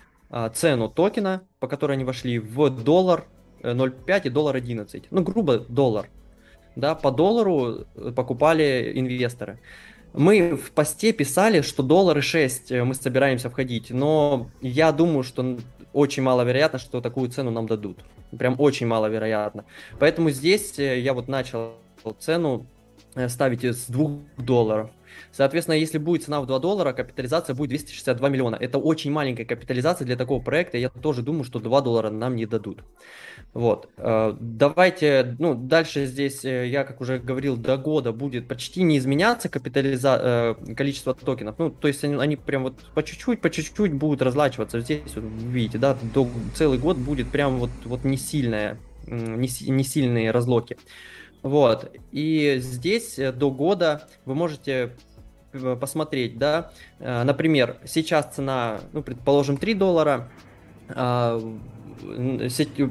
цену 0.53 0.89
токена, 0.89 1.41
по 1.59 1.67
которой 1.67 1.93
они 1.93 2.03
вошли, 2.03 2.39
в 2.39 2.69
доллар 2.69 3.25
0,5 3.63 3.93
э, 4.07 4.21
и 4.25 4.29
доллар 4.29 4.55
11. 4.55 5.07
Ну, 5.11 5.23
грубо 5.23 5.59
доллар. 5.59 6.09
Да, 6.75 6.95
по 6.95 7.11
доллару 7.11 7.85
э, 7.95 8.11
покупали 8.15 8.91
инвесторы. 8.95 9.59
Мы 10.13 10.55
в 10.55 10.71
посте 10.71 11.13
писали, 11.13 11.61
что 11.61 11.83
доллары 11.83 12.21
6 12.21 12.71
э, 12.71 12.83
мы 12.83 12.93
собираемся 12.93 13.49
входить, 13.49 13.91
но 13.91 14.49
я 14.61 14.91
думаю, 14.91 15.23
что 15.23 15.57
очень 15.93 16.23
маловероятно, 16.23 16.79
что 16.79 17.01
такую 17.01 17.29
цену 17.29 17.51
нам 17.51 17.67
дадут. 17.67 17.99
Прям 18.37 18.55
очень 18.59 18.87
маловероятно. 18.87 19.65
Поэтому 19.99 20.29
здесь 20.29 20.77
я 20.77 21.13
вот 21.13 21.27
начал 21.27 21.73
цену 22.19 22.65
ставить 23.27 23.65
с 23.65 23.87
2 23.87 24.09
долларов. 24.37 24.89
Соответственно, 25.31 25.75
если 25.75 25.97
будет 25.97 26.23
цена 26.23 26.41
в 26.41 26.47
2 26.47 26.59
доллара, 26.59 26.93
капитализация 26.93 27.55
будет 27.55 27.69
262 27.69 28.29
миллиона. 28.29 28.55
Это 28.55 28.77
очень 28.77 29.11
маленькая 29.11 29.45
капитализация 29.45 30.05
для 30.05 30.15
такого 30.15 30.41
проекта. 30.41 30.77
Я 30.77 30.89
тоже 30.89 31.21
думаю, 31.21 31.43
что 31.43 31.59
2 31.59 31.81
доллара 31.81 32.09
нам 32.09 32.35
не 32.35 32.45
дадут. 32.45 32.83
Вот. 33.53 33.89
Э, 33.97 34.35
давайте, 34.39 35.35
ну, 35.39 35.55
дальше 35.55 36.05
здесь, 36.05 36.45
э, 36.45 36.67
я, 36.67 36.83
как 36.83 37.01
уже 37.01 37.19
говорил, 37.19 37.57
до 37.57 37.77
года 37.77 38.11
будет 38.11 38.47
почти 38.47 38.83
не 38.83 38.97
изменяться 38.97 39.49
капитализа... 39.49 40.55
Э, 40.67 40.75
количество 40.75 41.13
токенов. 41.13 41.55
Ну, 41.59 41.69
то 41.69 41.87
есть 41.87 42.03
они, 42.03 42.15
они 42.15 42.35
прям 42.35 42.63
вот 42.63 42.75
по 42.93 43.03
чуть-чуть, 43.03 43.41
по 43.41 43.49
чуть-чуть 43.49 43.93
будут 43.93 44.21
разлачиваться. 44.21 44.79
Здесь, 44.81 45.01
вот, 45.15 45.23
видите, 45.23 45.77
да, 45.77 45.97
до, 46.13 46.27
целый 46.55 46.77
год 46.77 46.97
будет 46.97 47.29
прям 47.29 47.57
вот, 47.57 47.71
вот 47.85 48.03
не 48.03 48.17
сильная, 48.17 48.77
не, 49.07 49.49
не 49.69 49.83
сильные 49.83 50.31
разлоки. 50.31 50.77
Вот. 51.43 51.95
И 52.11 52.57
здесь 52.59 53.15
до 53.17 53.51
года 53.51 54.07
вы 54.25 54.35
можете 54.35 54.95
Э, 55.53 55.75
посмотреть, 55.79 56.37
да, 56.37 56.71
э, 56.99 57.23
например, 57.23 57.77
сейчас 57.85 58.33
цена, 58.33 58.79
ну, 58.93 59.03
предположим, 59.03 59.57
3 59.57 59.73
доллара, 59.73 60.29
а, 60.89 61.39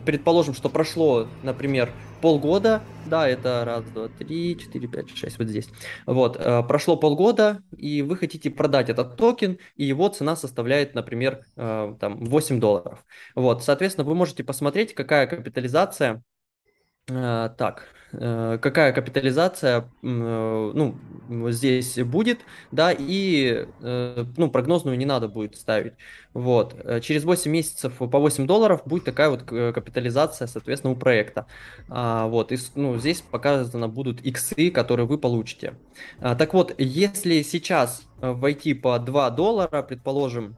предположим, 0.04 0.54
что 0.54 0.69
прошло, 0.69 1.26
например, 1.42 1.90
полгода, 2.23 2.83
да, 3.07 3.28
это 3.28 3.64
раз, 3.64 3.85
два, 3.85 4.09
три, 4.09 4.57
четыре, 4.59 4.88
пять, 4.88 5.14
шесть, 5.16 5.38
вот 5.38 5.49
здесь. 5.49 5.69
Вот, 6.07 6.37
э, 6.38 6.62
прошло 6.62 6.97
полгода, 6.97 7.62
и 7.76 8.02
вы 8.02 8.16
хотите 8.16 8.50
продать 8.50 8.88
этот 8.88 9.16
токен, 9.16 9.59
и 9.76 9.85
его 9.85 10.09
цена 10.09 10.37
составляет, 10.37 10.95
например, 10.95 11.45
там 11.57 12.25
8 12.25 12.61
долларов. 12.61 13.04
Вот, 13.35 13.64
соответственно, 13.64 14.07
вы 14.07 14.14
можете 14.14 14.45
посмотреть, 14.45 14.95
какая 14.95 15.26
капитализация. 15.26 16.23
Так, 17.07 17.88
Э, 17.90 18.00
какая 18.12 18.92
капитализация 18.92 19.88
э, 20.02 20.72
ну, 20.74 20.96
здесь 21.50 21.96
будет, 21.98 22.40
да, 22.72 22.92
и 22.92 23.66
э, 23.80 24.24
ну, 24.36 24.50
прогнозную 24.50 24.98
не 24.98 25.06
надо 25.06 25.28
будет 25.28 25.56
ставить. 25.56 25.92
Вот. 26.34 26.74
Через 27.02 27.24
8 27.24 27.50
месяцев 27.50 27.94
по 27.98 28.06
8 28.06 28.46
долларов 28.46 28.82
будет 28.84 29.04
такая 29.04 29.30
вот 29.30 29.42
капитализация, 29.42 30.48
соответственно, 30.48 30.92
у 30.92 30.96
проекта. 30.96 31.46
А, 31.88 32.26
вот. 32.26 32.52
И, 32.52 32.58
ну, 32.74 32.96
здесь 32.98 33.20
показаны 33.20 33.88
будут 33.88 34.20
иксы, 34.22 34.70
которые 34.70 35.06
вы 35.06 35.18
получите. 35.18 35.74
А, 36.20 36.34
так 36.34 36.54
вот, 36.54 36.74
если 36.78 37.42
сейчас 37.42 38.02
войти 38.20 38.74
по 38.74 38.98
2 38.98 39.30
доллара, 39.30 39.82
предположим, 39.82 40.56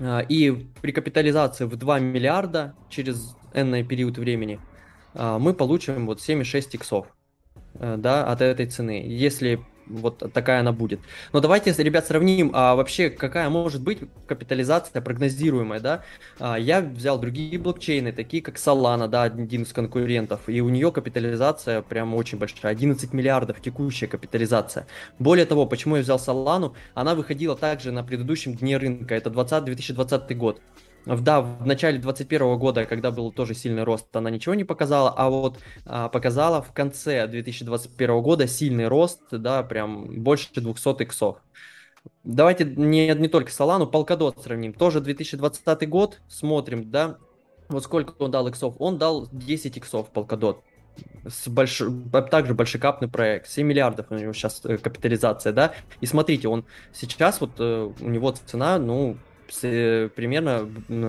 и 0.00 0.68
при 0.80 0.92
капитализации 0.92 1.64
в 1.64 1.76
2 1.76 1.98
миллиарда 1.98 2.74
через 2.88 3.36
энный 3.54 3.84
период 3.84 4.18
времени– 4.18 4.60
мы 5.14 5.54
получим 5.54 6.06
вот 6.06 6.18
7,6 6.18 6.70
иксов 6.72 7.06
э, 7.74 7.96
да, 7.98 8.24
от 8.24 8.40
этой 8.40 8.66
цены, 8.66 9.04
если 9.06 9.60
вот 9.88 10.32
такая 10.32 10.60
она 10.60 10.72
будет. 10.72 11.00
Но 11.32 11.40
давайте, 11.40 11.72
ребят, 11.82 12.06
сравним, 12.06 12.50
а 12.54 12.74
вообще 12.74 13.10
какая 13.10 13.48
может 13.48 13.82
быть 13.82 13.98
капитализация 14.26 15.02
прогнозируемая, 15.02 15.80
да? 15.80 16.04
А, 16.38 16.58
я 16.58 16.80
взял 16.80 17.18
другие 17.18 17.58
блокчейны, 17.58 18.12
такие 18.12 18.42
как 18.42 18.56
Solana, 18.56 19.08
да, 19.08 19.24
один 19.24 19.62
из 19.62 19.72
конкурентов, 19.72 20.40
и 20.46 20.60
у 20.60 20.68
нее 20.68 20.92
капитализация 20.92 21.82
прям 21.82 22.14
очень 22.14 22.38
большая, 22.38 22.72
11 22.72 23.12
миллиардов 23.12 23.60
текущая 23.60 24.06
капитализация. 24.06 24.86
Более 25.18 25.46
того, 25.46 25.66
почему 25.66 25.96
я 25.96 26.02
взял 26.02 26.18
Solana, 26.18 26.72
она 26.94 27.14
выходила 27.14 27.56
также 27.56 27.92
на 27.92 28.02
предыдущем 28.04 28.54
дне 28.54 28.76
рынка, 28.76 29.14
это 29.14 29.30
20, 29.30 29.64
2020 29.64 30.36
год. 30.36 30.60
Да, 31.16 31.40
в 31.40 31.66
начале 31.66 31.98
2021 31.98 32.58
года, 32.58 32.84
когда 32.84 33.10
был 33.10 33.32
тоже 33.32 33.54
сильный 33.54 33.84
рост, 33.84 34.14
она 34.14 34.30
ничего 34.30 34.54
не 34.54 34.64
показала, 34.64 35.10
а 35.16 35.30
вот 35.30 35.58
а, 35.86 36.08
показала 36.08 36.60
в 36.60 36.72
конце 36.72 37.26
2021 37.26 38.20
года 38.20 38.46
сильный 38.46 38.88
рост, 38.88 39.22
да, 39.30 39.62
прям 39.62 40.22
больше 40.22 40.48
200 40.54 41.02
иксов. 41.02 41.38
Давайте 42.24 42.64
не, 42.64 43.08
не 43.14 43.28
только 43.28 43.50
Solana, 43.50 43.90
Polkadot 43.90 44.42
сравним. 44.42 44.72
Тоже 44.72 45.00
2020 45.00 45.88
год, 45.88 46.20
смотрим, 46.28 46.90
да, 46.90 47.16
вот 47.68 47.84
сколько 47.84 48.14
он 48.22 48.30
дал 48.30 48.48
иксов. 48.48 48.74
Он 48.78 48.98
дал 48.98 49.28
10 49.32 49.76
иксов 49.76 50.10
Polkadot. 50.12 50.58
С 51.26 51.48
больш... 51.48 51.82
Также 52.30 52.54
большекапный 52.54 53.08
проект, 53.08 53.48
7 53.48 53.66
миллиардов 53.66 54.06
у 54.10 54.14
него 54.14 54.32
сейчас 54.32 54.60
э, 54.64 54.78
капитализация, 54.78 55.52
да. 55.52 55.72
И 56.00 56.06
смотрите, 56.06 56.48
он 56.48 56.64
сейчас 56.92 57.40
вот 57.40 57.52
э, 57.58 57.92
у 58.00 58.08
него 58.08 58.32
цена, 58.32 58.78
ну, 58.78 59.16
примерно 59.50 60.68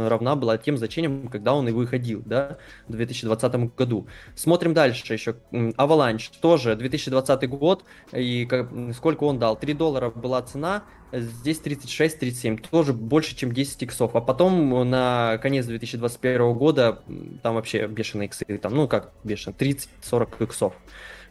равна 0.10 0.36
была 0.36 0.58
тем 0.58 0.78
значениям, 0.78 1.28
когда 1.28 1.54
он 1.54 1.68
и 1.68 1.72
выходил, 1.72 2.22
да, 2.26 2.58
в 2.88 2.94
2020 2.94 3.76
году. 3.76 4.08
Смотрим 4.36 4.74
дальше 4.74 5.14
еще. 5.14 5.36
Avalanche 5.52 6.32
тоже 6.42 6.76
2020 6.76 7.50
год, 7.50 7.84
и 8.14 8.48
сколько 8.96 9.24
он 9.24 9.40
дал? 9.40 9.56
3 9.58 9.74
доллара 9.74 10.10
была 10.10 10.42
цена, 10.42 10.84
здесь 11.12 11.60
36-37, 11.60 12.66
тоже 12.70 12.94
больше, 12.94 13.36
чем 13.36 13.52
10 13.52 13.84
иксов. 13.84 14.16
А 14.16 14.22
потом 14.22 14.90
на 14.90 15.38
конец 15.42 15.66
2021 15.66 16.54
года 16.54 17.02
там 17.44 17.56
вообще 17.56 17.88
бешеные 17.88 18.28
иксы, 18.28 18.46
там, 18.62 18.76
ну 18.76 18.88
как 18.88 19.12
бешеные, 19.24 19.56
30-40 19.58 20.44
иксов. 20.44 20.74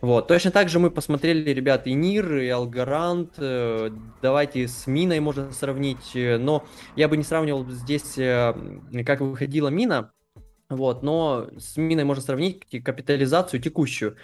Вот. 0.00 0.28
Точно 0.28 0.50
так 0.50 0.68
же 0.68 0.78
мы 0.78 0.90
посмотрели, 0.90 1.50
ребят, 1.52 1.86
и 1.86 1.92
Нир, 1.92 2.36
и 2.36 2.48
Алгарант. 2.48 3.34
Э, 3.38 3.90
давайте 4.22 4.68
с 4.68 4.86
Миной 4.86 5.20
можно 5.20 5.50
сравнить. 5.52 6.14
Э, 6.14 6.38
но 6.38 6.64
я 6.96 7.08
бы 7.08 7.16
не 7.16 7.24
сравнивал 7.24 7.68
здесь, 7.68 8.16
э, 8.16 8.54
как 9.04 9.20
выходила 9.20 9.68
Мина. 9.68 10.12
Вот, 10.70 11.02
но 11.02 11.48
с 11.56 11.78
миной 11.78 12.04
можно 12.04 12.22
сравнить 12.22 12.62
капитализацию 12.84 13.58
текущую. 13.58 14.16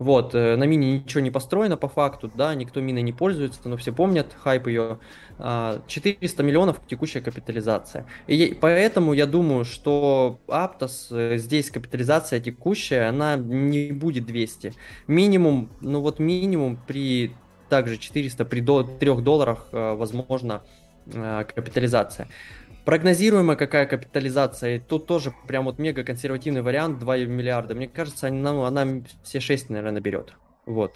Вот, 0.00 0.34
на 0.34 0.64
мине 0.64 0.98
ничего 0.98 1.20
не 1.20 1.30
построено 1.30 1.76
по 1.76 1.88
факту, 1.88 2.28
да, 2.34 2.56
никто 2.56 2.80
миной 2.80 3.02
не 3.02 3.12
пользуется, 3.12 3.60
но 3.68 3.76
все 3.76 3.92
помнят 3.92 4.34
хайп 4.36 4.66
ее. 4.66 4.98
400 5.38 6.42
миллионов 6.42 6.80
текущая 6.88 7.20
капитализация. 7.20 8.04
И 8.26 8.58
поэтому 8.60 9.12
я 9.12 9.26
думаю, 9.26 9.64
что 9.64 10.40
Aptos, 10.48 11.36
здесь 11.38 11.70
капитализация 11.70 12.40
текущая, 12.40 13.08
она 13.08 13.36
не 13.36 13.92
будет 13.92 14.26
200. 14.26 14.74
Минимум, 15.06 15.70
ну 15.80 16.00
вот 16.00 16.18
минимум 16.18 16.78
при 16.84 17.32
также 17.68 17.96
400, 17.96 18.44
при 18.44 18.58
до 18.58 18.82
3 18.82 19.20
долларах, 19.22 19.68
возможно, 19.70 20.64
капитализация. 21.04 22.28
Прогнозируемая 22.84 23.56
какая 23.56 23.86
капитализация, 23.86 24.80
тут 24.80 25.06
тоже 25.06 25.32
прям 25.46 25.66
вот 25.66 25.78
мега 25.78 26.02
консервативный 26.02 26.62
вариант, 26.62 26.98
2 26.98 27.18
миллиарда. 27.18 27.74
Мне 27.74 27.86
кажется, 27.86 28.28
она, 28.28 28.66
она 28.66 29.02
все 29.22 29.38
6, 29.38 29.70
наверное, 29.70 29.92
наберет. 29.92 30.34
Вот. 30.66 30.94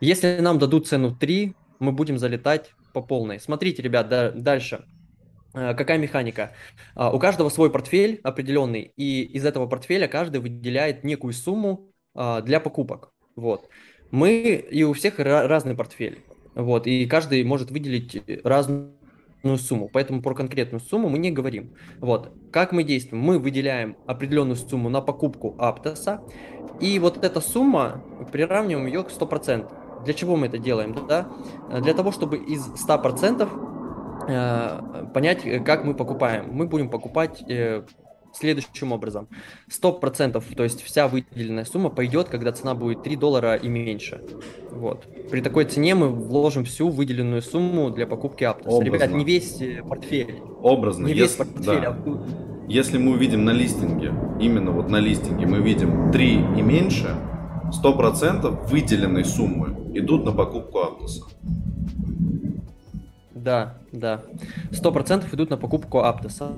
Если 0.00 0.38
нам 0.40 0.58
дадут 0.58 0.88
цену 0.88 1.14
3, 1.14 1.54
мы 1.78 1.92
будем 1.92 2.18
залетать 2.18 2.72
по 2.92 3.02
полной. 3.02 3.38
Смотрите, 3.38 3.82
ребят, 3.82 4.08
да, 4.08 4.32
дальше. 4.32 4.84
Э, 5.54 5.74
какая 5.74 5.98
механика? 5.98 6.54
А, 6.94 7.12
у 7.12 7.18
каждого 7.18 7.48
свой 7.48 7.70
портфель 7.70 8.20
определенный, 8.24 8.92
и 8.96 9.22
из 9.22 9.44
этого 9.44 9.66
портфеля 9.66 10.08
каждый 10.08 10.40
выделяет 10.40 11.04
некую 11.04 11.32
сумму 11.32 11.92
а, 12.14 12.42
для 12.42 12.58
покупок. 12.60 13.12
Вот. 13.36 13.68
Мы, 14.10 14.54
и 14.70 14.82
у 14.82 14.92
всех 14.92 15.18
разный 15.18 15.74
портфель. 15.76 16.18
Вот, 16.54 16.88
и 16.88 17.06
каждый 17.06 17.44
может 17.44 17.70
выделить 17.70 18.20
разную 18.42 18.97
сумму, 19.56 19.88
поэтому 19.90 20.20
про 20.20 20.34
конкретную 20.34 20.80
сумму 20.80 21.08
мы 21.08 21.18
не 21.18 21.30
говорим. 21.30 21.72
Вот, 22.00 22.32
как 22.52 22.72
мы 22.72 22.82
действуем? 22.82 23.22
Мы 23.22 23.38
выделяем 23.38 23.96
определенную 24.06 24.56
сумму 24.56 24.90
на 24.90 25.00
покупку 25.00 25.54
Аптоса, 25.58 26.20
и 26.80 26.98
вот 26.98 27.24
эта 27.24 27.40
сумма, 27.40 28.02
приравниваем 28.30 28.86
ее 28.86 29.02
к 29.02 29.08
100%. 29.08 30.04
Для 30.04 30.14
чего 30.14 30.36
мы 30.36 30.46
это 30.46 30.58
делаем? 30.58 30.94
Да? 31.08 31.28
Для 31.80 31.94
того, 31.94 32.12
чтобы 32.12 32.36
из 32.36 32.68
100% 32.68 33.48
э, 34.28 35.06
понять, 35.12 35.64
как 35.64 35.84
мы 35.84 35.94
покупаем. 35.94 36.50
Мы 36.52 36.66
будем 36.66 36.88
покупать 36.88 37.42
э, 37.48 37.82
следующим 38.32 38.92
образом. 38.92 39.28
100%, 39.70 40.42
то 40.54 40.62
есть 40.62 40.82
вся 40.82 41.08
выделенная 41.08 41.64
сумма 41.64 41.90
пойдет, 41.90 42.28
когда 42.28 42.52
цена 42.52 42.74
будет 42.74 43.02
3 43.02 43.16
доллара 43.16 43.54
и 43.56 43.68
меньше. 43.68 44.22
Вот. 44.70 45.06
При 45.30 45.40
такой 45.40 45.64
цене 45.64 45.94
мы 45.94 46.08
вложим 46.08 46.64
всю 46.64 46.88
выделенную 46.88 47.42
сумму 47.42 47.90
для 47.90 48.06
покупки 48.06 48.44
Aptos. 48.44 48.82
Ребят, 48.82 49.10
не 49.10 49.24
весь 49.24 49.60
э, 49.60 49.82
портфель. 49.82 50.40
Образно. 50.62 51.06
Не 51.06 51.14
весь 51.14 51.32
портфель, 51.32 51.80
да. 51.80 51.96
а... 52.04 52.26
Если 52.68 52.98
мы 52.98 53.12
увидим 53.12 53.44
на 53.46 53.50
листинге, 53.50 54.12
именно 54.38 54.72
вот 54.72 54.90
на 54.90 55.00
листинге 55.00 55.46
мы 55.46 55.58
видим 55.58 56.12
3 56.12 56.34
и 56.34 56.62
меньше, 56.62 57.16
100% 57.82 58.68
выделенной 58.68 59.24
суммы 59.24 59.90
идут 59.94 60.24
на 60.24 60.32
покупку 60.32 60.78
Aptos. 60.78 61.22
Да, 63.48 63.78
да. 63.92 64.20
Сто 64.72 64.92
процентов 64.92 65.32
идут 65.32 65.48
на 65.48 65.56
покупку 65.56 66.00
Аптоса. 66.00 66.52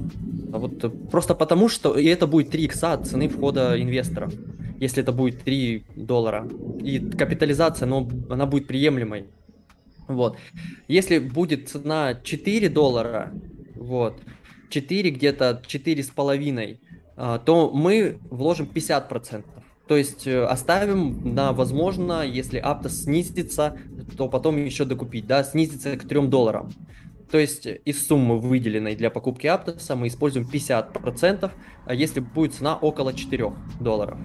А 0.53 0.59
вот 0.59 1.09
просто 1.09 1.37
потому, 1.37 1.68
что 1.68 1.96
и 1.96 2.05
это 2.07 2.26
будет 2.26 2.50
3 2.50 2.64
икса 2.64 2.94
от 2.94 3.07
цены 3.07 3.29
входа 3.29 3.81
инвесторов, 3.81 4.35
если 4.81 5.00
это 5.05 5.12
будет 5.12 5.44
3 5.44 5.85
доллара. 5.94 6.48
И 6.83 6.98
капитализация, 6.98 7.87
но 7.87 8.09
она 8.29 8.46
будет 8.46 8.66
приемлемой. 8.66 9.26
Вот. 10.09 10.37
Если 10.88 11.20
будет 11.20 11.68
цена 11.68 12.14
4 12.24 12.68
доллара, 12.68 13.33
вот, 13.76 14.20
4 14.70 15.11
где-то 15.12 15.62
4,5, 15.64 16.79
а, 17.16 17.38
то 17.38 17.70
мы 17.70 18.18
вложим 18.31 18.66
50%. 18.66 19.44
То 19.87 19.96
есть 19.96 20.24
э, 20.26 20.44
оставим 20.44 21.35
на, 21.35 21.53
возможно, 21.53 22.24
если 22.24 22.61
Aptos 22.61 22.90
снизится, 22.90 23.76
то 24.16 24.29
потом 24.29 24.57
еще 24.57 24.85
докупить, 24.85 25.27
да, 25.27 25.42
снизится 25.44 25.96
к 25.96 26.07
3 26.07 26.27
долларам. 26.29 26.70
То 27.31 27.38
есть 27.38 27.66
из 27.85 28.07
суммы, 28.07 28.40
выделенной 28.40 28.96
для 28.96 29.11
покупки 29.11 29.46
Aptos, 29.46 29.94
мы 29.94 30.09
используем 30.09 30.49
50%, 30.53 31.51
а 31.87 31.94
если 31.94 32.20
будет 32.20 32.55
цена 32.55 32.77
около 32.77 33.12
4 33.12 33.53
долларов. 33.81 34.18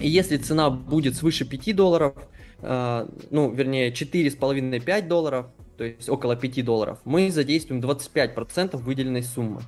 И 0.00 0.08
если 0.08 0.38
цена 0.38 0.70
будет 0.70 1.14
свыше 1.16 1.44
5 1.44 1.76
долларов, 1.76 2.14
э, 2.62 3.06
ну, 3.30 3.50
вернее, 3.50 3.92
4,5-5 3.92 5.08
долларов, 5.08 5.46
то 5.76 5.84
есть 5.84 6.08
около 6.08 6.36
5 6.36 6.64
долларов, 6.64 6.98
мы 7.04 7.30
задействуем 7.30 7.82
25% 7.82 8.76
выделенной 8.78 9.22
суммы. 9.22 9.60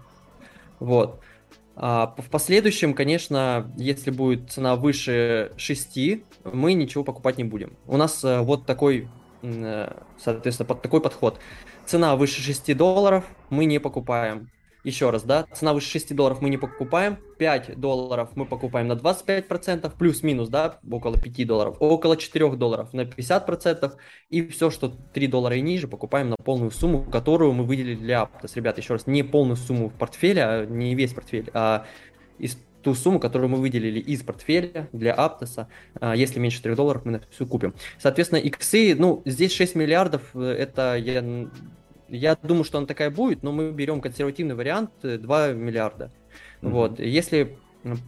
Вот. 0.80 1.20
А 1.74 2.14
в 2.18 2.28
последующем, 2.30 2.94
конечно, 2.94 3.72
если 3.76 4.10
будет 4.10 4.50
цена 4.50 4.76
выше 4.76 5.52
6, 5.56 5.98
мы 6.44 6.74
ничего 6.74 7.04
покупать 7.04 7.38
не 7.38 7.44
будем. 7.44 7.78
У 7.86 7.96
нас 7.96 8.22
э, 8.24 8.40
вот 8.40 8.66
такой, 8.66 9.08
э, 9.42 10.02
соответственно, 10.18 10.66
под 10.66 10.82
такой 10.82 11.00
подход. 11.00 11.40
Цена 11.86 12.16
выше 12.16 12.42
6 12.42 12.76
долларов 12.76 13.24
мы 13.48 13.64
не 13.64 13.78
покупаем. 13.80 14.50
Еще 14.84 15.10
раз, 15.10 15.22
да, 15.22 15.46
цена 15.52 15.74
выше 15.74 15.88
6 15.90 16.14
долларов 16.14 16.40
мы 16.40 16.50
не 16.50 16.56
покупаем, 16.56 17.16
5 17.38 17.78
долларов 17.78 18.30
мы 18.34 18.46
покупаем 18.46 18.88
на 18.88 18.94
25%, 18.94 19.92
плюс-минус, 19.96 20.48
да, 20.48 20.80
около 20.90 21.16
5 21.16 21.46
долларов, 21.46 21.76
около 21.78 22.16
4 22.16 22.50
долларов 22.56 22.92
на 22.92 23.02
50%, 23.02 23.92
и 24.30 24.46
все, 24.48 24.70
что 24.70 24.88
3 24.88 25.26
доллара 25.28 25.56
и 25.56 25.60
ниже, 25.60 25.86
покупаем 25.86 26.30
на 26.30 26.36
полную 26.36 26.72
сумму, 26.72 27.04
которую 27.04 27.52
мы 27.52 27.64
выделили 27.64 27.94
для 27.94 28.22
Aptos. 28.22 28.52
Ребята, 28.56 28.80
еще 28.80 28.94
раз, 28.94 29.06
не 29.06 29.22
полную 29.22 29.56
сумму 29.56 29.88
в 29.88 29.94
портфеле, 29.94 30.44
а 30.44 30.66
не 30.66 30.96
весь 30.96 31.12
портфель, 31.12 31.48
а 31.54 31.86
из 32.38 32.58
ту 32.82 32.94
сумму, 32.94 33.20
которую 33.20 33.48
мы 33.50 33.58
выделили 33.58 34.00
из 34.00 34.22
портфеля 34.22 34.88
для 34.92 35.14
Аптоса. 35.14 35.68
Если 36.16 36.40
меньше 36.40 36.60
3 36.60 36.74
долларов, 36.74 37.04
мы 37.04 37.12
на 37.12 37.20
всю 37.30 37.46
купим. 37.46 37.74
Соответственно, 37.98 38.40
иксы, 38.40 38.96
ну, 38.98 39.22
здесь 39.24 39.52
6 39.52 39.76
миллиардов, 39.76 40.22
э, 40.34 40.40
это 40.40 40.96
я 40.96 41.22
я 42.12 42.36
думаю, 42.36 42.64
что 42.64 42.78
она 42.78 42.86
такая 42.86 43.10
будет, 43.10 43.42
но 43.42 43.52
мы 43.52 43.72
берем 43.72 44.00
консервативный 44.00 44.54
вариант 44.54 44.90
2 45.02 45.48
э, 45.48 45.54
миллиарда. 45.54 46.12
Mm-hmm. 46.60 46.70
Вот. 46.70 47.00
Если 47.00 47.58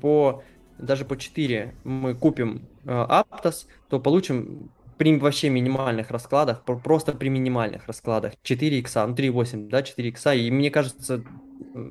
по 0.01 0.43
даже 0.79 1.05
по 1.05 1.17
4 1.17 1.75
мы 1.85 2.15
купим 2.15 2.69
э, 2.85 2.91
Aptos, 2.91 3.67
то 3.89 4.01
получим 4.01 4.71
при 4.99 5.19
вообще 5.19 5.49
минимальных 5.49 6.11
раскладах, 6.11 6.65
просто 6.65 7.13
при 7.13 7.29
минимальных 7.29 7.87
раскладах 7.87 8.35
4 8.43 8.79
икса, 8.79 9.07
ну 9.07 9.15
3,8, 9.15 9.69
да, 9.69 9.83
4 9.83 10.09
икса, 10.09 10.35
и 10.35 10.51
мне 10.51 10.71
кажется, 10.71 11.25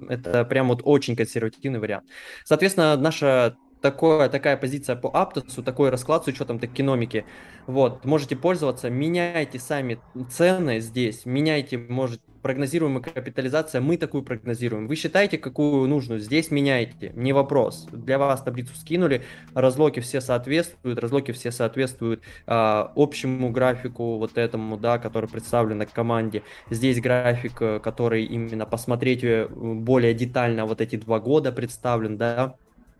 это 0.08 0.45
прям 0.45 0.67
вот 0.69 0.82
очень 0.84 1.15
консервативный 1.15 1.80
вариант. 1.80 2.06
Соответственно, 2.45 2.95
наша 2.95 3.58
такое, 3.84 4.30
такая 4.30 4.56
позиция 4.56 4.96
по 4.96 5.10
Аптосу, 5.10 5.62
такой 5.62 5.89
расклад 5.89 6.24
с 6.24 6.28
учетом 6.28 6.58
токеномики. 6.58 7.26
Вот, 7.67 8.06
можете 8.06 8.38
пользоваться, 8.38 8.89
меняйте 8.89 9.60
сами 9.60 10.00
цены 10.32 10.80
здесь, 10.80 11.26
меняйте, 11.26 11.78
может, 11.78 12.22
прогнозируемая 12.41 13.02
капитализация, 13.02 13.82
мы 13.82 13.98
такую 13.98 14.24
прогнозируем. 14.24 14.88
Вы 14.88 14.96
считаете, 14.96 15.38
какую 15.38 15.88
нужную, 15.88 16.22
здесь 16.22 16.50
меняйте, 16.50 17.12
не 17.15 17.34
вопрос. 17.34 17.88
Для 17.91 18.17
вас 18.17 18.41
таблицу 18.41 18.74
скинули, 18.76 19.24
разлоки 19.54 20.00
все 20.00 20.22
соответствуют, 20.22 21.00
разлоки 21.00 21.32
все 21.32 21.52
соответствуют 21.52 22.22
а, 22.48 22.91
общему 22.96 23.50
графику 23.52 24.17
вот 24.17 24.38
этому, 24.38 24.78
да, 24.78 24.98
который 24.98 25.30
представлен 25.30 25.80
на 25.80 25.86
команде. 25.86 26.43
Здесь 26.69 27.02
график, 27.02 27.62
э, 27.62 27.80
который 27.80 28.24
именно 28.26 28.65
посмотреть 28.65 29.24
э, 29.24 29.48
более 29.48 30.13
детально 30.13 30.65
вот 30.65 30.80
эти 30.80 30.96
два 30.96 31.19
года 31.19 31.52
представлен, 31.52 32.17
да, 32.17 32.56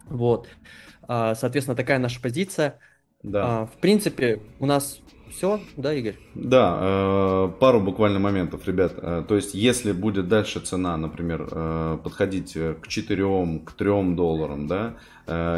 вот. 0.10 0.48
А, 1.08 1.36
соответственно, 1.36 1.76
такая 1.76 2.00
наша 2.00 2.22
позиция. 2.22 2.80
Да. 3.24 3.62
А, 3.62 3.66
в 3.66 3.78
принципе, 3.80 4.42
у 4.60 4.66
нас 4.66 5.00
Все, 5.36 5.60
да, 5.78 5.94
Игорь? 5.96 6.16
Да, 6.36 6.78
э, 6.80 7.52
пару 7.60 7.82
буквально 7.82 8.20
моментов, 8.20 8.68
ребят. 8.68 8.94
Э, 8.98 9.24
то 9.28 9.36
есть, 9.36 9.56
если 9.56 9.92
будет 9.92 10.28
дальше 10.28 10.60
цена, 10.60 10.96
например, 10.96 11.48
э, 11.50 11.98
подходить 12.04 12.54
к 12.54 12.88
4, 12.88 13.60
к 13.66 13.72
3 13.72 14.16
долларам, 14.16 14.68
да, 14.68 14.96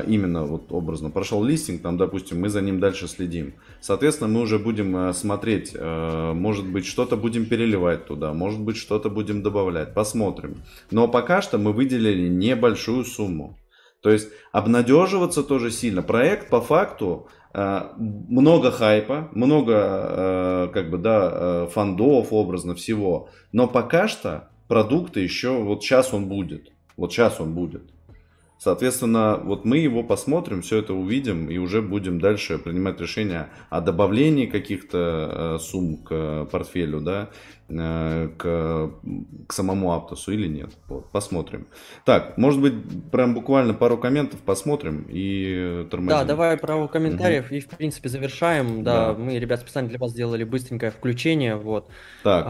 именно 0.08 0.46
вот 0.46 0.72
образно 0.72 1.10
прошел 1.10 1.44
листинг, 1.44 1.82
там, 1.82 1.98
допустим, 1.98 2.40
мы 2.40 2.50
за 2.50 2.62
ним 2.62 2.80
дальше 2.80 3.08
следим. 3.08 3.56
Соответственно, 3.82 4.30
мы 4.30 4.42
уже 4.42 4.60
будем 4.60 5.12
смотреть, 5.14 5.76
может 5.82 6.68
быть, 6.68 6.86
что-то 6.86 7.18
будем 7.18 7.48
переливать 7.48 8.06
туда, 8.06 8.32
может 8.32 8.62
быть, 8.62 8.78
что-то 8.78 9.10
будем 9.10 9.42
добавлять, 9.42 9.96
посмотрим. 9.96 10.62
Но 10.92 11.08
пока 11.08 11.42
что 11.42 11.58
мы 11.58 11.74
выделили 11.74 12.30
небольшую 12.30 13.06
сумму. 13.06 13.58
То 14.06 14.12
есть 14.12 14.30
обнадеживаться 14.52 15.44
тоже 15.44 15.70
сильно. 15.72 16.02
Проект 16.02 16.50
по 16.50 16.62
факту 16.62 17.28
Э, 17.58 17.94
много 17.98 18.70
хайпа, 18.70 19.30
много 19.32 19.74
э, 19.74 20.68
как 20.74 20.90
бы 20.90 20.98
да 20.98 21.32
э, 21.32 21.68
фандов 21.72 22.34
образно 22.34 22.76
всего, 22.76 23.30
но 23.54 23.66
пока 23.66 24.10
что 24.10 24.50
продукта 24.68 25.22
еще 25.22 25.64
вот 25.64 25.82
сейчас 25.82 26.14
он 26.14 26.28
будет, 26.28 26.74
вот 26.98 27.14
сейчас 27.14 27.40
он 27.40 27.54
будет. 27.54 27.84
Соответственно, 28.58 29.40
вот 29.44 29.66
мы 29.66 29.78
его 29.78 30.02
посмотрим, 30.02 30.62
все 30.62 30.80
это 30.80 30.94
увидим 30.94 31.50
и 31.50 31.58
уже 31.58 31.82
будем 31.82 32.20
дальше 32.20 32.58
принимать 32.58 33.00
решение 33.00 33.50
о 33.70 33.82
добавлении 33.82 34.46
каких-то 34.46 35.58
сумм 35.60 35.98
к 35.98 36.46
портфелю, 36.46 37.02
да, 37.02 37.30
Э, 37.68 38.30
к, 38.38 38.92
к 39.48 39.54
самому 39.54 39.94
Аптосу 39.94 40.32
или 40.32 40.48
нет. 40.48 40.70
Вот, 40.88 41.10
посмотрим. 41.10 41.66
Так, 42.04 42.38
может 42.38 42.62
быть, 42.62 42.74
прям 43.12 43.34
буквально 43.34 43.74
пару 43.74 43.98
комментов 43.98 44.40
посмотрим 44.42 45.08
и 45.10 45.88
тормозим. 45.90 46.20
Да, 46.20 46.24
давай 46.26 46.58
пару 46.58 46.88
комментариев 46.88 47.48
угу. 47.48 47.56
и, 47.56 47.60
в 47.62 47.68
принципе, 47.70 48.08
завершаем. 48.08 48.84
Да, 48.84 49.08
да, 49.08 49.20
мы, 49.20 49.40
ребят, 49.40 49.62
специально 49.62 49.90
для 49.90 49.98
вас 49.98 50.12
сделали 50.12 50.44
быстренькое 50.44 50.92
включение. 50.92 51.56
Вот. 51.56 51.90
Так, 52.22 52.46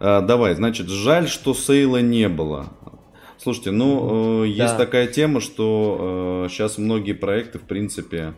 а, 0.00 0.22
давай, 0.22 0.56
значит, 0.56 0.88
жаль, 0.88 1.28
что 1.28 1.54
сейла 1.54 2.00
не 2.00 2.28
было. 2.28 2.66
Слушайте, 3.38 3.70
ну, 3.70 4.42
э, 4.42 4.48
есть 4.48 4.72
да. 4.72 4.78
такая 4.78 5.06
тема, 5.06 5.40
что 5.40 6.44
э, 6.46 6.48
сейчас 6.50 6.76
многие 6.76 7.12
проекты, 7.12 7.58
в 7.58 7.62
принципе, 7.62 8.34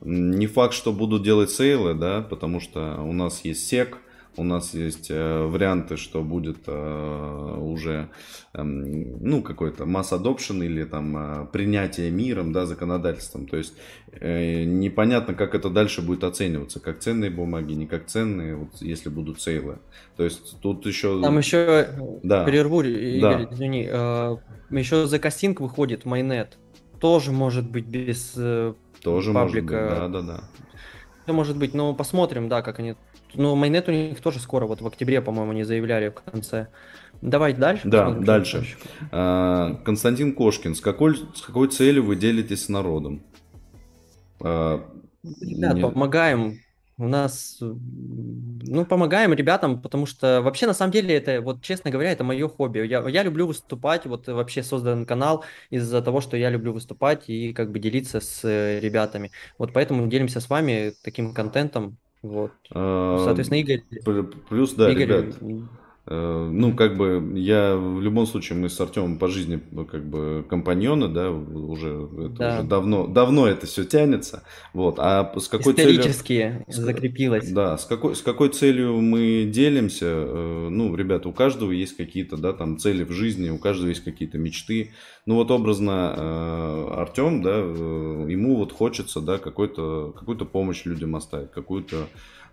не 0.00 0.46
факт, 0.48 0.74
что 0.74 0.92
будут 0.92 1.22
делать 1.22 1.50
сейлы, 1.50 1.94
да, 1.94 2.20
потому 2.22 2.58
что 2.58 3.00
у 3.00 3.12
нас 3.12 3.44
есть 3.44 3.66
сек, 3.68 3.98
у 4.36 4.44
нас 4.44 4.74
есть 4.74 5.10
э, 5.10 5.44
варианты, 5.44 5.96
что 5.96 6.22
будет 6.22 6.58
э, 6.66 7.56
уже 7.58 8.10
эм, 8.54 9.18
ну, 9.24 9.42
какой-то 9.42 9.86
масс 9.86 10.12
adoption 10.12 10.64
или 10.64 10.84
там 10.84 11.16
э, 11.16 11.46
принятие 11.52 12.10
миром, 12.10 12.52
да, 12.52 12.66
законодательством. 12.66 13.46
То 13.46 13.56
есть 13.56 13.74
непонятно, 14.12 15.34
как 15.34 15.54
это 15.54 15.70
дальше 15.70 16.02
будет 16.02 16.24
оцениваться, 16.24 16.80
как 16.80 16.98
ценные 16.98 17.30
бумаги, 17.30 17.74
не 17.74 17.86
как 17.86 18.06
ценные, 18.06 18.56
вот, 18.56 18.70
если 18.80 19.08
будут 19.08 19.40
сейлы. 19.40 19.78
То 20.16 20.24
есть 20.24 20.60
тут 20.60 20.84
еще... 20.86 21.20
Там 21.22 21.38
еще, 21.38 21.88
да. 22.22 22.44
перерву, 22.44 22.82
Игорь, 22.82 23.46
да. 23.46 23.54
извини, 23.54 23.82
еще 23.82 25.06
за 25.06 25.18
кастинг 25.20 25.60
выходит 25.60 26.04
майнет. 26.06 26.58
Тоже 27.00 27.30
может 27.30 27.70
быть 27.70 27.86
без 27.86 28.32
Тоже 29.02 29.32
паблика. 29.32 29.32
может 29.34 29.62
быть, 29.62 29.66
да, 29.66 30.08
да, 30.08 30.22
да. 30.22 30.44
Все 31.24 31.32
может 31.32 31.56
быть, 31.56 31.74
но 31.74 31.94
посмотрим, 31.94 32.48
да, 32.48 32.62
как 32.62 32.80
они 32.80 32.96
ну, 33.34 33.54
майнет 33.56 33.88
у 33.88 33.92
них 33.92 34.20
тоже 34.20 34.40
скоро, 34.40 34.66
вот 34.66 34.80
в 34.80 34.86
октябре, 34.86 35.20
по-моему, 35.20 35.52
они 35.52 35.64
заявляли 35.64 36.08
в 36.08 36.14
конце. 36.14 36.68
Давай 37.22 37.52
дальше. 37.52 37.82
Да, 37.88 38.04
посмотрим, 38.04 38.24
дальше. 38.24 38.66
А, 39.12 39.74
Константин 39.84 40.34
Кошкин, 40.34 40.74
с 40.74 40.80
какой, 40.80 41.16
с 41.16 41.42
какой 41.42 41.68
целью 41.68 42.04
вы 42.04 42.16
делитесь 42.16 42.64
с 42.64 42.68
народом? 42.68 43.22
А, 44.42 44.84
Ребят, 45.22 45.74
Нет. 45.74 45.82
помогаем. 45.82 46.60
У 46.96 47.08
нас, 47.08 47.56
ну, 47.60 48.84
помогаем 48.84 49.32
ребятам, 49.32 49.80
потому 49.80 50.04
что 50.04 50.42
вообще, 50.42 50.66
на 50.66 50.74
самом 50.74 50.92
деле, 50.92 51.14
это, 51.14 51.40
вот, 51.40 51.62
честно 51.62 51.90
говоря, 51.90 52.12
это 52.12 52.24
мое 52.24 52.46
хобби. 52.46 52.80
Я, 52.80 53.00
я 53.08 53.22
люблю 53.22 53.46
выступать, 53.46 54.04
вот, 54.04 54.26
вообще 54.26 54.62
создан 54.62 55.06
канал 55.06 55.42
из-за 55.70 56.02
того, 56.02 56.20
что 56.20 56.36
я 56.36 56.50
люблю 56.50 56.74
выступать 56.74 57.30
и, 57.30 57.54
как 57.54 57.72
бы, 57.72 57.78
делиться 57.78 58.20
с 58.20 58.44
э, 58.44 58.80
ребятами. 58.80 59.30
Вот 59.56 59.72
поэтому 59.72 60.06
делимся 60.08 60.40
с 60.40 60.50
вами 60.50 60.92
таким 61.02 61.32
контентом, 61.32 61.96
вот. 62.22 62.52
А, 62.72 63.22
Соответственно, 63.24 63.60
Игорь... 63.60 63.82
Плюс, 64.48 64.74
да, 64.74 64.90
Игорь... 64.90 65.02
ребят, 65.02 65.36
ну, 66.10 66.74
как 66.74 66.96
бы, 66.96 67.32
я 67.36 67.76
в 67.76 68.00
любом 68.00 68.26
случае, 68.26 68.58
мы 68.58 68.68
с 68.68 68.80
Артемом 68.80 69.16
по 69.16 69.28
жизни, 69.28 69.60
как 69.90 70.04
бы, 70.04 70.44
компаньоны, 70.48 71.06
да, 71.06 71.30
уже, 71.30 72.08
это 72.18 72.28
да. 72.30 72.58
уже 72.58 72.66
давно, 72.66 73.06
давно 73.06 73.46
это 73.46 73.66
все 73.66 73.84
тянется, 73.84 74.42
вот, 74.74 74.96
а 74.98 75.32
с 75.38 75.46
какой 75.46 75.72
Исторически 75.72 76.26
целью... 76.26 76.64
закрепилось. 76.66 77.52
Да, 77.52 77.78
с 77.78 77.84
какой, 77.84 78.16
с 78.16 78.22
какой 78.22 78.48
целью 78.48 79.00
мы 79.00 79.44
делимся, 79.44 80.06
э, 80.06 80.68
ну, 80.68 80.96
ребята, 80.96 81.28
у 81.28 81.32
каждого 81.32 81.70
есть 81.70 81.96
какие-то, 81.96 82.36
да, 82.36 82.54
там, 82.54 82.76
цели 82.78 83.04
в 83.04 83.12
жизни, 83.12 83.50
у 83.50 83.58
каждого 83.58 83.90
есть 83.90 84.02
какие-то 84.02 84.36
мечты, 84.36 84.90
ну, 85.26 85.36
вот 85.36 85.52
образно 85.52 86.14
э, 86.16 86.88
Артем, 86.96 87.40
да, 87.40 87.56
ему 87.56 88.56
вот 88.56 88.72
хочется, 88.72 89.20
да, 89.20 89.38
какой-то, 89.38 90.12
какую-то 90.18 90.44
помощь 90.44 90.84
людям 90.86 91.14
оставить, 91.14 91.52
какую-то 91.52 92.08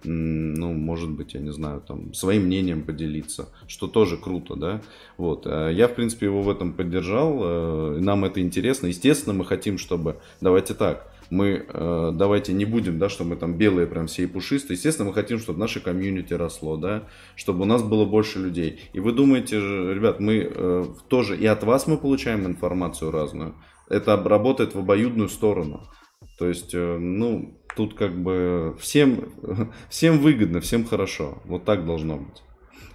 ну, 0.08 0.74
может 0.74 1.10
быть, 1.10 1.34
я 1.34 1.40
не 1.40 1.52
знаю, 1.52 1.82
там, 1.82 2.14
своим 2.14 2.44
мнением 2.44 2.84
поделиться, 2.84 3.50
что 3.68 3.88
тоже 3.88 4.18
круто, 4.18 4.56
да, 4.56 4.82
вот, 5.18 5.46
э, 5.46 5.72
я, 5.74 5.88
в 5.88 5.96
принципе, 5.96 6.28
его 6.28 6.42
в 6.42 6.50
этом 6.50 6.74
поддержал, 6.74 7.40
э, 7.42 8.00
нам 8.00 8.26
это 8.26 8.42
интересно, 8.42 8.88
естественно, 8.88 9.34
мы 9.34 9.46
хотим, 9.46 9.78
чтобы, 9.78 10.18
давайте 10.42 10.74
так, 10.74 11.14
мы 11.30 11.66
э, 11.68 12.12
давайте 12.14 12.54
не 12.54 12.64
будем, 12.64 13.00
да, 13.00 13.10
что 13.10 13.26
мы 13.26 13.36
там 13.36 13.58
белые 13.58 13.86
прям 13.86 14.08
все 14.08 14.24
и 14.24 14.28
пушистые. 14.28 14.76
Естественно, 14.76 15.10
мы 15.10 15.14
хотим, 15.14 15.40
чтобы 15.40 15.60
наше 15.60 15.82
комьюнити 15.82 16.34
росло, 16.34 16.78
да, 16.78 17.04
чтобы 17.36 17.64
у 17.64 17.66
нас 17.66 17.84
было 17.84 18.06
больше 18.06 18.40
людей. 18.40 18.80
И 18.94 19.02
вы 19.02 19.12
думаете, 19.12 19.58
ребят, 19.60 20.22
мы 20.22 20.88
тоже 21.10 21.36
и 21.36 21.46
от 21.46 21.66
вас 21.66 21.86
мы 21.86 21.98
получаем 21.98 22.46
информацию 22.46 23.12
разную. 23.12 23.56
Это 23.90 24.16
работает 24.16 24.74
в 24.74 24.80
обоюдную 24.80 25.28
сторону. 25.28 25.90
То 26.40 26.48
есть, 26.48 26.74
ну, 26.74 27.60
тут 27.78 27.94
как 27.94 28.12
бы 28.12 28.76
всем, 28.80 29.30
всем 29.90 30.20
выгодно, 30.20 30.60
всем 30.60 30.86
хорошо. 30.86 31.38
Вот 31.46 31.64
так 31.64 31.86
должно 31.86 32.18
быть. 32.18 32.44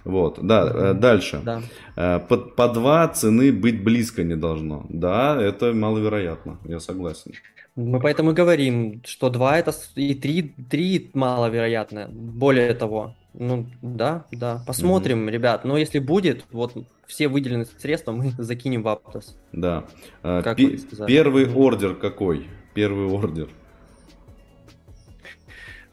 Вот, 0.03 0.39
да, 0.41 0.69
э, 0.73 0.93
дальше. 0.93 1.41
Да. 1.43 1.61
Э, 1.95 2.19
по, 2.19 2.37
по 2.37 2.67
два 2.67 3.07
цены 3.07 3.53
быть 3.53 3.83
близко 3.83 4.23
не 4.23 4.35
должно. 4.35 4.85
Да, 4.89 5.41
это 5.41 5.73
маловероятно, 5.73 6.59
я 6.65 6.79
согласен. 6.79 7.31
Мы 7.75 7.99
поэтому 7.99 8.31
и 8.31 8.33
говорим, 8.33 9.01
что 9.05 9.29
два 9.29 9.57
это 9.57 9.73
и 9.95 10.13
три, 10.13 10.53
три 10.69 11.09
маловероятно. 11.13 12.09
Более 12.11 12.73
того, 12.73 13.15
ну 13.33 13.65
да, 13.81 14.25
да, 14.31 14.61
посмотрим, 14.67 15.27
mm-hmm. 15.27 15.31
ребят. 15.31 15.65
Но 15.65 15.77
если 15.77 15.99
будет, 15.99 16.45
вот 16.51 16.73
все 17.07 17.29
выделенные 17.29 17.65
средства 17.77 18.11
мы 18.11 18.31
закинем 18.37 18.83
в 18.83 18.89
Аптос. 18.89 19.37
Да. 19.53 19.85
Как 20.21 20.57
П- 20.57 20.77
первый 21.07 21.51
ордер 21.51 21.95
какой? 21.95 22.45
первый 22.73 23.05
ордер. 23.05 23.49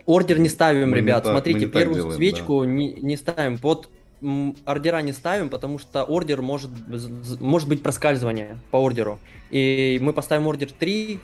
Ордер 0.07 0.39
не 0.39 0.49
ставим, 0.49 0.91
мы 0.91 0.97
ребят. 0.97 1.25
Не 1.25 1.31
Смотрите, 1.31 1.67
первую 1.67 1.95
делаем, 1.95 2.17
свечку 2.17 2.61
да. 2.61 2.67
не, 2.67 2.93
не 2.95 3.17
ставим. 3.17 3.57
Вот 3.57 3.91
ордера 4.67 5.01
не 5.01 5.13
ставим, 5.13 5.49
потому 5.49 5.79
что 5.79 6.05
ордер 6.05 6.43
может, 6.43 6.71
может 7.41 7.69
быть 7.69 7.83
проскальзывание 7.83 8.59
по 8.71 8.77
ордеру. 8.77 9.19
И 9.51 9.99
мы 10.03 10.13
поставим 10.13 10.47
ордер 10.47 10.71
3, 10.73 11.19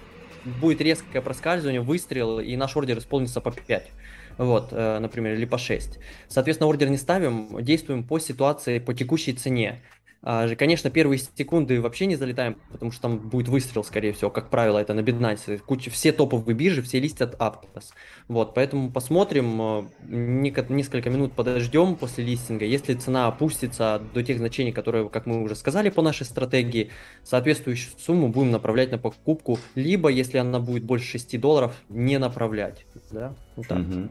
будет 0.61 0.81
резкое 0.81 1.21
проскальзывание, 1.21 1.81
выстрел, 1.81 2.41
и 2.41 2.57
наш 2.57 2.77
ордер 2.77 2.99
исполнится 2.99 3.41
по 3.41 3.51
5. 3.51 3.91
Вот, 4.39 4.69
э, 4.71 4.99
например, 4.99 5.35
или 5.35 5.47
по 5.47 5.59
6. 5.59 5.99
Соответственно, 6.29 6.69
ордер 6.69 6.89
не 6.91 6.99
ставим, 6.99 7.63
действуем 7.63 8.05
по 8.05 8.19
ситуации, 8.19 8.79
по 8.79 8.93
текущей 8.93 9.33
цене. 9.33 9.83
А, 10.23 10.49
конечно, 10.57 10.91
первые 10.91 11.19
секунды 11.19 11.81
вообще 11.81 12.07
не 12.07 12.17
залетаем, 12.17 12.57
потому 12.73 12.91
что 12.91 13.03
там 13.03 13.19
будет 13.19 13.49
выстрел, 13.49 13.85
скорее 13.85 14.13
всего, 14.13 14.31
как 14.31 14.51
правило, 14.51 14.79
это 14.79 14.95
на 14.95 15.01
Binance. 15.01 15.59
Куча, 15.59 15.91
все 15.91 16.13
топовые 16.13 16.57
биржи, 16.57 16.83
все 16.83 16.99
листят 16.99 17.35
Aptos. 17.35 17.93
Вот, 18.29 18.55
поэтому 18.55 18.91
посмотрим, 18.91 19.63
а, 19.63 19.89
несколько 20.09 21.11
минут 21.11 21.33
подождем 21.33 21.97
после 21.97 22.25
листинга. 22.25 22.65
Если 22.65 22.95
цена 22.95 23.29
опустится 23.29 24.03
до 24.15 24.23
тех 24.23 24.39
значений, 24.39 24.73
которые, 24.73 25.09
как 25.09 25.27
мы 25.27 25.43
уже 25.43 25.55
сказали, 25.55 25.91
по 25.91 26.03
нашей 26.03 26.27
стратегии, 26.27 26.91
соответствующую 27.23 27.95
сумму 27.99 28.29
будем 28.29 28.51
направлять 28.51 28.91
на 28.91 28.99
покупку, 28.99 29.59
либо, 29.75 30.09
если 30.09 30.39
она 30.39 30.59
будет 30.59 30.85
больше 30.85 31.19
6 31.19 31.41
долларов, 31.41 31.75
не 31.89 32.19
направлять. 32.19 32.85
Да? 33.11 33.35
Вот 33.55 33.69
так. 33.69 33.79
Угу. 33.79 34.09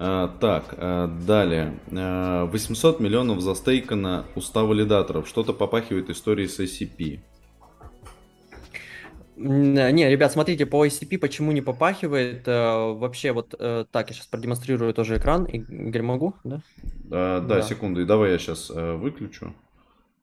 А, 0.00 0.28
так, 0.28 0.74
а, 0.76 1.08
далее. 1.08 1.78
А, 1.90 2.46
800 2.46 3.00
миллионов 3.00 3.40
застейкано 3.40 4.26
у 4.36 4.40
100 4.40 4.66
валидаторов. 4.66 5.28
Что-то 5.28 5.52
попахивает 5.52 6.08
историей 6.10 6.48
с 6.48 6.60
ICP. 6.60 7.20
Не, 9.36 10.10
ребят, 10.10 10.32
смотрите, 10.32 10.66
по 10.66 10.84
ICP 10.84 11.18
почему 11.18 11.52
не 11.52 11.60
попахивает. 11.60 12.46
Вообще, 12.46 13.30
вот 13.30 13.54
э, 13.56 13.84
так, 13.90 14.08
я 14.08 14.14
сейчас 14.14 14.26
продемонстрирую 14.26 14.92
тоже 14.92 15.18
экран. 15.18 15.44
Игорь, 15.44 16.02
могу, 16.02 16.34
да? 16.42 16.60
А, 17.10 17.40
да, 17.40 17.56
да, 17.56 17.62
секунду. 17.62 18.04
Давай 18.04 18.32
я 18.32 18.38
сейчас 18.38 18.68
э, 18.74 18.94
выключу 18.94 19.54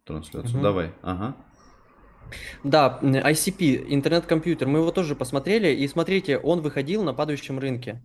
трансляцию. 0.03 0.55
Угу. 0.55 0.61
Давай, 0.61 0.91
ага. 1.01 1.35
Да, 2.63 2.99
ICP, 3.01 3.85
интернет-компьютер, 3.89 4.67
мы 4.67 4.79
его 4.79 4.91
тоже 4.91 5.15
посмотрели, 5.15 5.73
и 5.73 5.87
смотрите, 5.87 6.37
он 6.37 6.61
выходил 6.61 7.03
на 7.03 7.13
падающем 7.13 7.59
рынке 7.59 8.01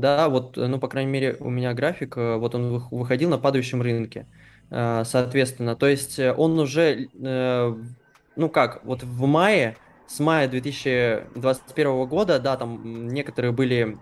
да, 0.00 0.28
вот, 0.28 0.56
ну, 0.56 0.78
по 0.78 0.88
крайней 0.88 1.10
мере, 1.10 1.36
у 1.40 1.50
меня 1.50 1.74
график, 1.74 2.16
э, 2.16 2.36
вот 2.36 2.54
он 2.54 2.78
выходил 2.90 3.30
на 3.30 3.38
падающем 3.38 3.82
рынке, 3.82 4.26
э, 4.70 5.02
соответственно, 5.04 5.76
то 5.76 5.86
есть 5.86 6.18
э, 6.18 6.32
он 6.32 6.58
уже, 6.58 7.08
ну 8.36 8.48
как, 8.48 8.84
вот 8.84 9.02
в 9.02 9.26
мае, 9.26 9.76
с 10.06 10.20
мая 10.20 10.48
2021 10.48 12.06
года, 12.06 12.38
да, 12.38 12.56
там 12.56 13.08
некоторые 13.08 13.52
были 13.52 13.98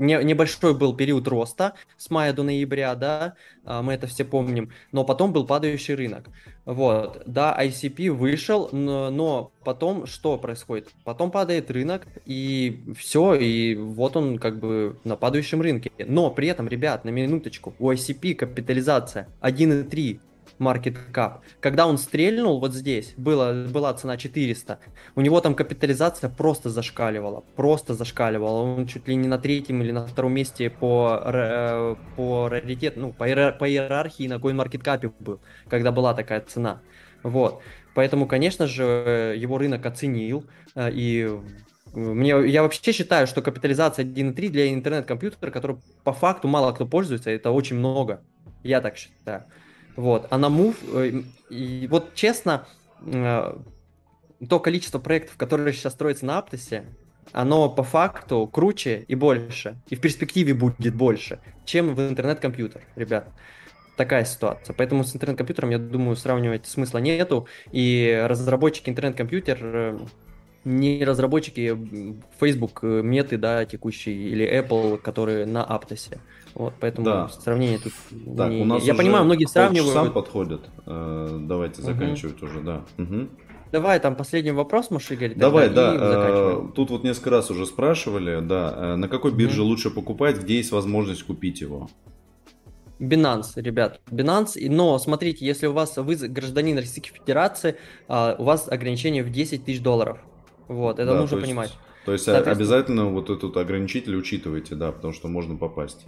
не, 0.00 0.22
небольшой 0.24 0.74
был 0.74 0.94
период 0.96 1.28
роста 1.28 1.74
с 1.96 2.10
мая 2.10 2.32
до 2.32 2.42
ноября, 2.42 2.94
да, 2.94 3.34
а, 3.64 3.82
мы 3.82 3.92
это 3.92 4.06
все 4.06 4.24
помним, 4.24 4.72
но 4.92 5.04
потом 5.04 5.32
был 5.32 5.46
падающий 5.46 5.94
рынок. 5.94 6.28
Вот, 6.64 7.22
да, 7.26 7.56
ICP 7.60 8.10
вышел, 8.10 8.68
но, 8.72 9.10
но 9.10 9.52
потом 9.64 10.06
что 10.06 10.38
происходит? 10.38 10.88
Потом 11.04 11.30
падает 11.30 11.70
рынок, 11.70 12.06
и 12.24 12.82
все, 12.96 13.34
и 13.34 13.74
вот 13.74 14.16
он 14.16 14.38
как 14.38 14.58
бы 14.58 14.96
на 15.04 15.16
падающем 15.16 15.60
рынке. 15.60 15.92
Но 15.98 16.30
при 16.30 16.48
этом, 16.48 16.66
ребят, 16.66 17.04
на 17.04 17.10
минуточку, 17.10 17.74
у 17.78 17.90
ICP 17.90 18.34
капитализация 18.34 19.28
1,3 19.42 20.20
market 20.60 20.96
cap. 21.12 21.40
Когда 21.60 21.86
он 21.86 21.98
стрельнул 21.98 22.60
вот 22.60 22.74
здесь, 22.74 23.14
было, 23.16 23.66
была 23.68 23.92
цена 23.94 24.16
400, 24.16 24.78
у 25.16 25.20
него 25.20 25.40
там 25.40 25.54
капитализация 25.54 26.30
просто 26.30 26.70
зашкаливала, 26.70 27.42
просто 27.56 27.94
зашкаливала. 27.94 28.62
Он 28.62 28.86
чуть 28.86 29.08
ли 29.08 29.16
не 29.16 29.26
на 29.26 29.38
третьем 29.38 29.82
или 29.82 29.90
на 29.90 30.06
втором 30.06 30.34
месте 30.34 30.70
по, 30.70 31.20
э, 31.24 31.96
по 32.16 32.48
раритет, 32.48 32.96
ну, 32.96 33.12
по, 33.12 33.24
по 33.24 33.68
иерархии 33.68 34.28
на 34.28 34.34
CoinMarketCap 34.34 35.12
был, 35.18 35.40
когда 35.68 35.90
была 35.90 36.14
такая 36.14 36.40
цена. 36.40 36.80
Вот. 37.22 37.62
Поэтому, 37.94 38.26
конечно 38.26 38.66
же, 38.66 39.34
его 39.36 39.58
рынок 39.58 39.84
оценил, 39.86 40.44
э, 40.76 40.90
и 40.92 41.28
мне, 41.94 42.28
я 42.46 42.62
вообще 42.62 42.92
считаю, 42.92 43.26
что 43.26 43.42
капитализация 43.42 44.04
1.3 44.04 44.48
для 44.48 44.72
интернет-компьютера, 44.72 45.50
который 45.50 45.78
по 46.04 46.12
факту 46.12 46.46
мало 46.46 46.72
кто 46.72 46.86
пользуется, 46.86 47.30
это 47.30 47.50
очень 47.50 47.76
много. 47.76 48.22
Я 48.62 48.80
так 48.80 48.96
считаю. 48.96 49.44
Вот. 49.96 50.26
А 50.30 50.38
на 50.38 50.46
Move, 50.46 50.76
э, 50.92 51.22
и 51.50 51.86
вот 51.88 52.14
честно, 52.14 52.66
э, 53.04 53.54
то 54.48 54.60
количество 54.60 54.98
проектов, 54.98 55.36
которые 55.36 55.72
сейчас 55.72 55.92
строятся 55.92 56.26
на 56.26 56.38
Аптосе, 56.38 56.84
оно 57.32 57.68
по 57.68 57.82
факту 57.82 58.46
круче 58.46 59.04
и 59.06 59.14
больше, 59.14 59.76
и 59.88 59.96
в 59.96 60.00
перспективе 60.00 60.54
будет 60.54 60.94
больше, 60.94 61.40
чем 61.64 61.94
в 61.94 62.00
интернет-компьютер, 62.00 62.82
ребят. 62.96 63.28
Такая 63.96 64.24
ситуация. 64.24 64.74
Поэтому 64.74 65.04
с 65.04 65.14
интернет-компьютером, 65.14 65.70
я 65.70 65.78
думаю, 65.78 66.16
сравнивать 66.16 66.66
смысла 66.66 66.98
нету. 66.98 67.46
И 67.70 68.24
разработчики 68.26 68.88
интернет-компьютер 68.88 69.58
э, 69.60 69.98
не 70.64 71.04
разработчики 71.04 71.76
Facebook, 72.40 72.82
Меты, 72.82 73.36
да, 73.36 73.66
текущие, 73.66 74.14
или 74.14 74.46
Apple, 74.46 74.96
которые 74.96 75.44
на 75.44 75.62
Аптосе. 75.62 76.18
Вот, 76.54 76.74
поэтому 76.80 77.04
да. 77.04 77.28
сравнение 77.28 77.78
тут 77.78 77.92
так, 78.36 78.50
не... 78.50 78.62
у 78.62 78.64
нас 78.64 78.82
Я 78.82 78.94
понимаю, 78.94 79.24
многие 79.24 79.46
сравнивают. 79.46 79.94
Сам 79.94 80.12
подходит. 80.12 80.62
Э, 80.86 81.38
давайте 81.40 81.82
заканчивать 81.82 82.42
угу. 82.42 82.46
уже, 82.46 82.60
да. 82.60 82.84
Угу. 82.98 83.28
Давай, 83.72 84.00
там 84.00 84.16
последний 84.16 84.50
вопрос, 84.50 84.88
Игорь? 85.10 85.34
Давай, 85.36 85.70
да. 85.70 85.94
Э, 85.96 86.68
тут 86.74 86.90
вот 86.90 87.04
несколько 87.04 87.30
раз 87.30 87.50
уже 87.50 87.66
спрашивали, 87.66 88.40
да. 88.40 88.74
Э, 88.76 88.96
на 88.96 89.08
какой 89.08 89.32
бирже 89.32 89.62
угу. 89.62 89.70
лучше 89.70 89.90
покупать, 89.90 90.38
где 90.38 90.56
есть 90.56 90.72
возможность 90.72 91.22
купить 91.22 91.60
его? 91.60 91.88
Binance, 93.00 93.52
ребят, 93.56 94.00
Binance, 94.10 94.68
но 94.68 94.98
смотрите, 94.98 95.46
если 95.46 95.66
у 95.66 95.72
вас, 95.72 95.96
вы 95.96 96.16
гражданин 96.16 96.76
Российской 96.76 97.14
Федерации, 97.14 97.76
а, 98.08 98.36
у 98.38 98.44
вас 98.44 98.68
ограничение 98.68 99.24
в 99.24 99.30
10 99.30 99.64
тысяч 99.64 99.80
долларов. 99.80 100.18
Вот, 100.68 100.98
это 100.98 101.12
да, 101.12 101.20
нужно 101.20 101.30
то 101.30 101.36
есть, 101.36 101.48
понимать. 101.48 101.78
То 102.04 102.12
есть 102.12 102.28
обязательно 102.28 103.06
вот 103.06 103.30
этот 103.30 103.56
ограничитель 103.56 104.16
учитывайте, 104.16 104.74
да, 104.74 104.92
потому 104.92 105.14
что 105.14 105.28
можно 105.28 105.56
попасть. 105.56 106.06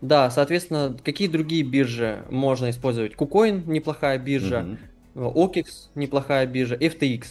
Да, 0.00 0.30
соответственно, 0.30 0.96
какие 1.04 1.28
другие 1.28 1.62
биржи 1.62 2.24
можно 2.30 2.70
использовать? 2.70 3.14
KuCoin 3.14 3.62
неплохая 3.66 4.18
биржа, 4.18 4.78
uh-huh. 5.14 5.34
OKEX 5.34 5.66
неплохая 5.94 6.46
биржа, 6.46 6.74
FTX. 6.74 7.24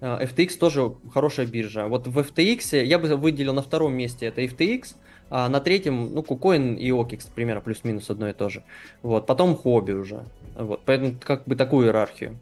Э, 0.00 0.24
FTX 0.24 0.58
тоже 0.58 0.94
хорошая 1.12 1.46
биржа. 1.46 1.86
Вот 1.86 2.06
в 2.06 2.18
FTX 2.18 2.84
я 2.84 2.98
бы 2.98 3.14
выделил 3.16 3.54
на 3.54 3.62
втором 3.62 3.94
месте 3.94 4.26
это 4.26 4.42
FTX, 4.42 4.96
а 5.30 5.48
на 5.48 5.60
третьем, 5.60 6.14
ну, 6.14 6.22
KuCoin 6.22 6.76
и 6.76 6.90
OKEX, 6.90 7.30
примерно 7.34 7.60
плюс-минус 7.60 8.10
одно 8.10 8.28
и 8.28 8.32
то 8.32 8.48
же. 8.48 8.64
Вот, 9.02 9.26
потом 9.26 9.54
хобби 9.54 9.92
уже. 9.92 10.24
Вот, 10.56 10.82
поэтому 10.84 11.16
как 11.22 11.44
бы 11.44 11.54
такую 11.54 11.86
иерархию. 11.86 12.38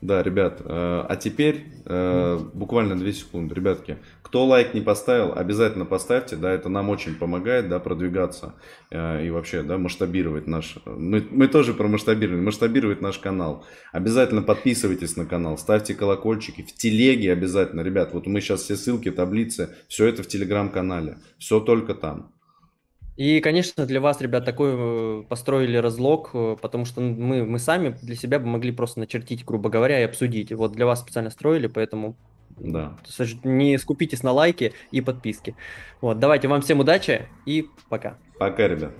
Да, 0.00 0.22
ребят, 0.22 0.62
э, 0.64 0.64
а 0.66 1.16
теперь 1.16 1.64
э, 1.84 2.38
буквально 2.54 2.98
2 2.98 3.12
секунды. 3.12 3.54
Ребятки, 3.54 3.98
кто 4.22 4.46
лайк 4.46 4.72
не 4.72 4.80
поставил, 4.80 5.34
обязательно 5.36 5.84
поставьте, 5.84 6.36
да, 6.36 6.50
это 6.52 6.70
нам 6.70 6.88
очень 6.88 7.16
помогает, 7.16 7.68
да, 7.68 7.78
продвигаться 7.80 8.54
э, 8.90 9.26
и 9.26 9.30
вообще, 9.30 9.62
да, 9.62 9.76
масштабировать 9.76 10.46
наш, 10.46 10.78
мы, 10.86 11.26
мы 11.30 11.48
тоже 11.48 11.74
про 11.74 11.86
масштабирование, 11.86 12.42
масштабировать 12.42 13.02
наш 13.02 13.18
канал. 13.18 13.66
Обязательно 13.92 14.40
подписывайтесь 14.40 15.16
на 15.16 15.26
канал, 15.26 15.58
ставьте 15.58 15.92
колокольчики, 15.92 16.62
в 16.62 16.72
телеге 16.72 17.30
обязательно, 17.32 17.82
ребят, 17.82 18.14
вот 18.14 18.26
мы 18.26 18.40
сейчас 18.40 18.62
все 18.62 18.76
ссылки, 18.76 19.10
таблицы, 19.10 19.76
все 19.86 20.06
это 20.06 20.22
в 20.22 20.28
телеграм-канале, 20.28 21.18
все 21.38 21.60
только 21.60 21.94
там. 21.94 22.32
И, 23.20 23.40
конечно, 23.42 23.84
для 23.84 24.00
вас, 24.00 24.18
ребят, 24.22 24.46
такой 24.46 24.70
э, 24.72 25.22
построили 25.28 25.76
разлог, 25.76 26.30
э, 26.32 26.56
потому 26.58 26.86
что 26.86 27.02
мы, 27.02 27.44
мы 27.44 27.58
сами 27.58 27.94
для 28.00 28.16
себя 28.16 28.38
бы 28.38 28.46
могли 28.46 28.72
просто 28.72 28.98
начертить, 28.98 29.44
грубо 29.44 29.68
говоря, 29.68 30.00
и 30.00 30.04
обсудить. 30.04 30.52
Вот 30.52 30.72
для 30.72 30.86
вас 30.86 31.00
специально 31.00 31.28
строили, 31.28 31.66
поэтому 31.66 32.16
да. 32.56 32.96
не 33.44 33.76
скупитесь 33.76 34.22
на 34.22 34.32
лайки 34.32 34.72
и 34.90 35.02
подписки. 35.02 35.54
Вот, 36.00 36.18
давайте 36.18 36.48
вам 36.48 36.62
всем 36.62 36.80
удачи 36.80 37.26
и 37.44 37.66
пока. 37.90 38.16
Пока, 38.38 38.66
ребят. 38.66 38.94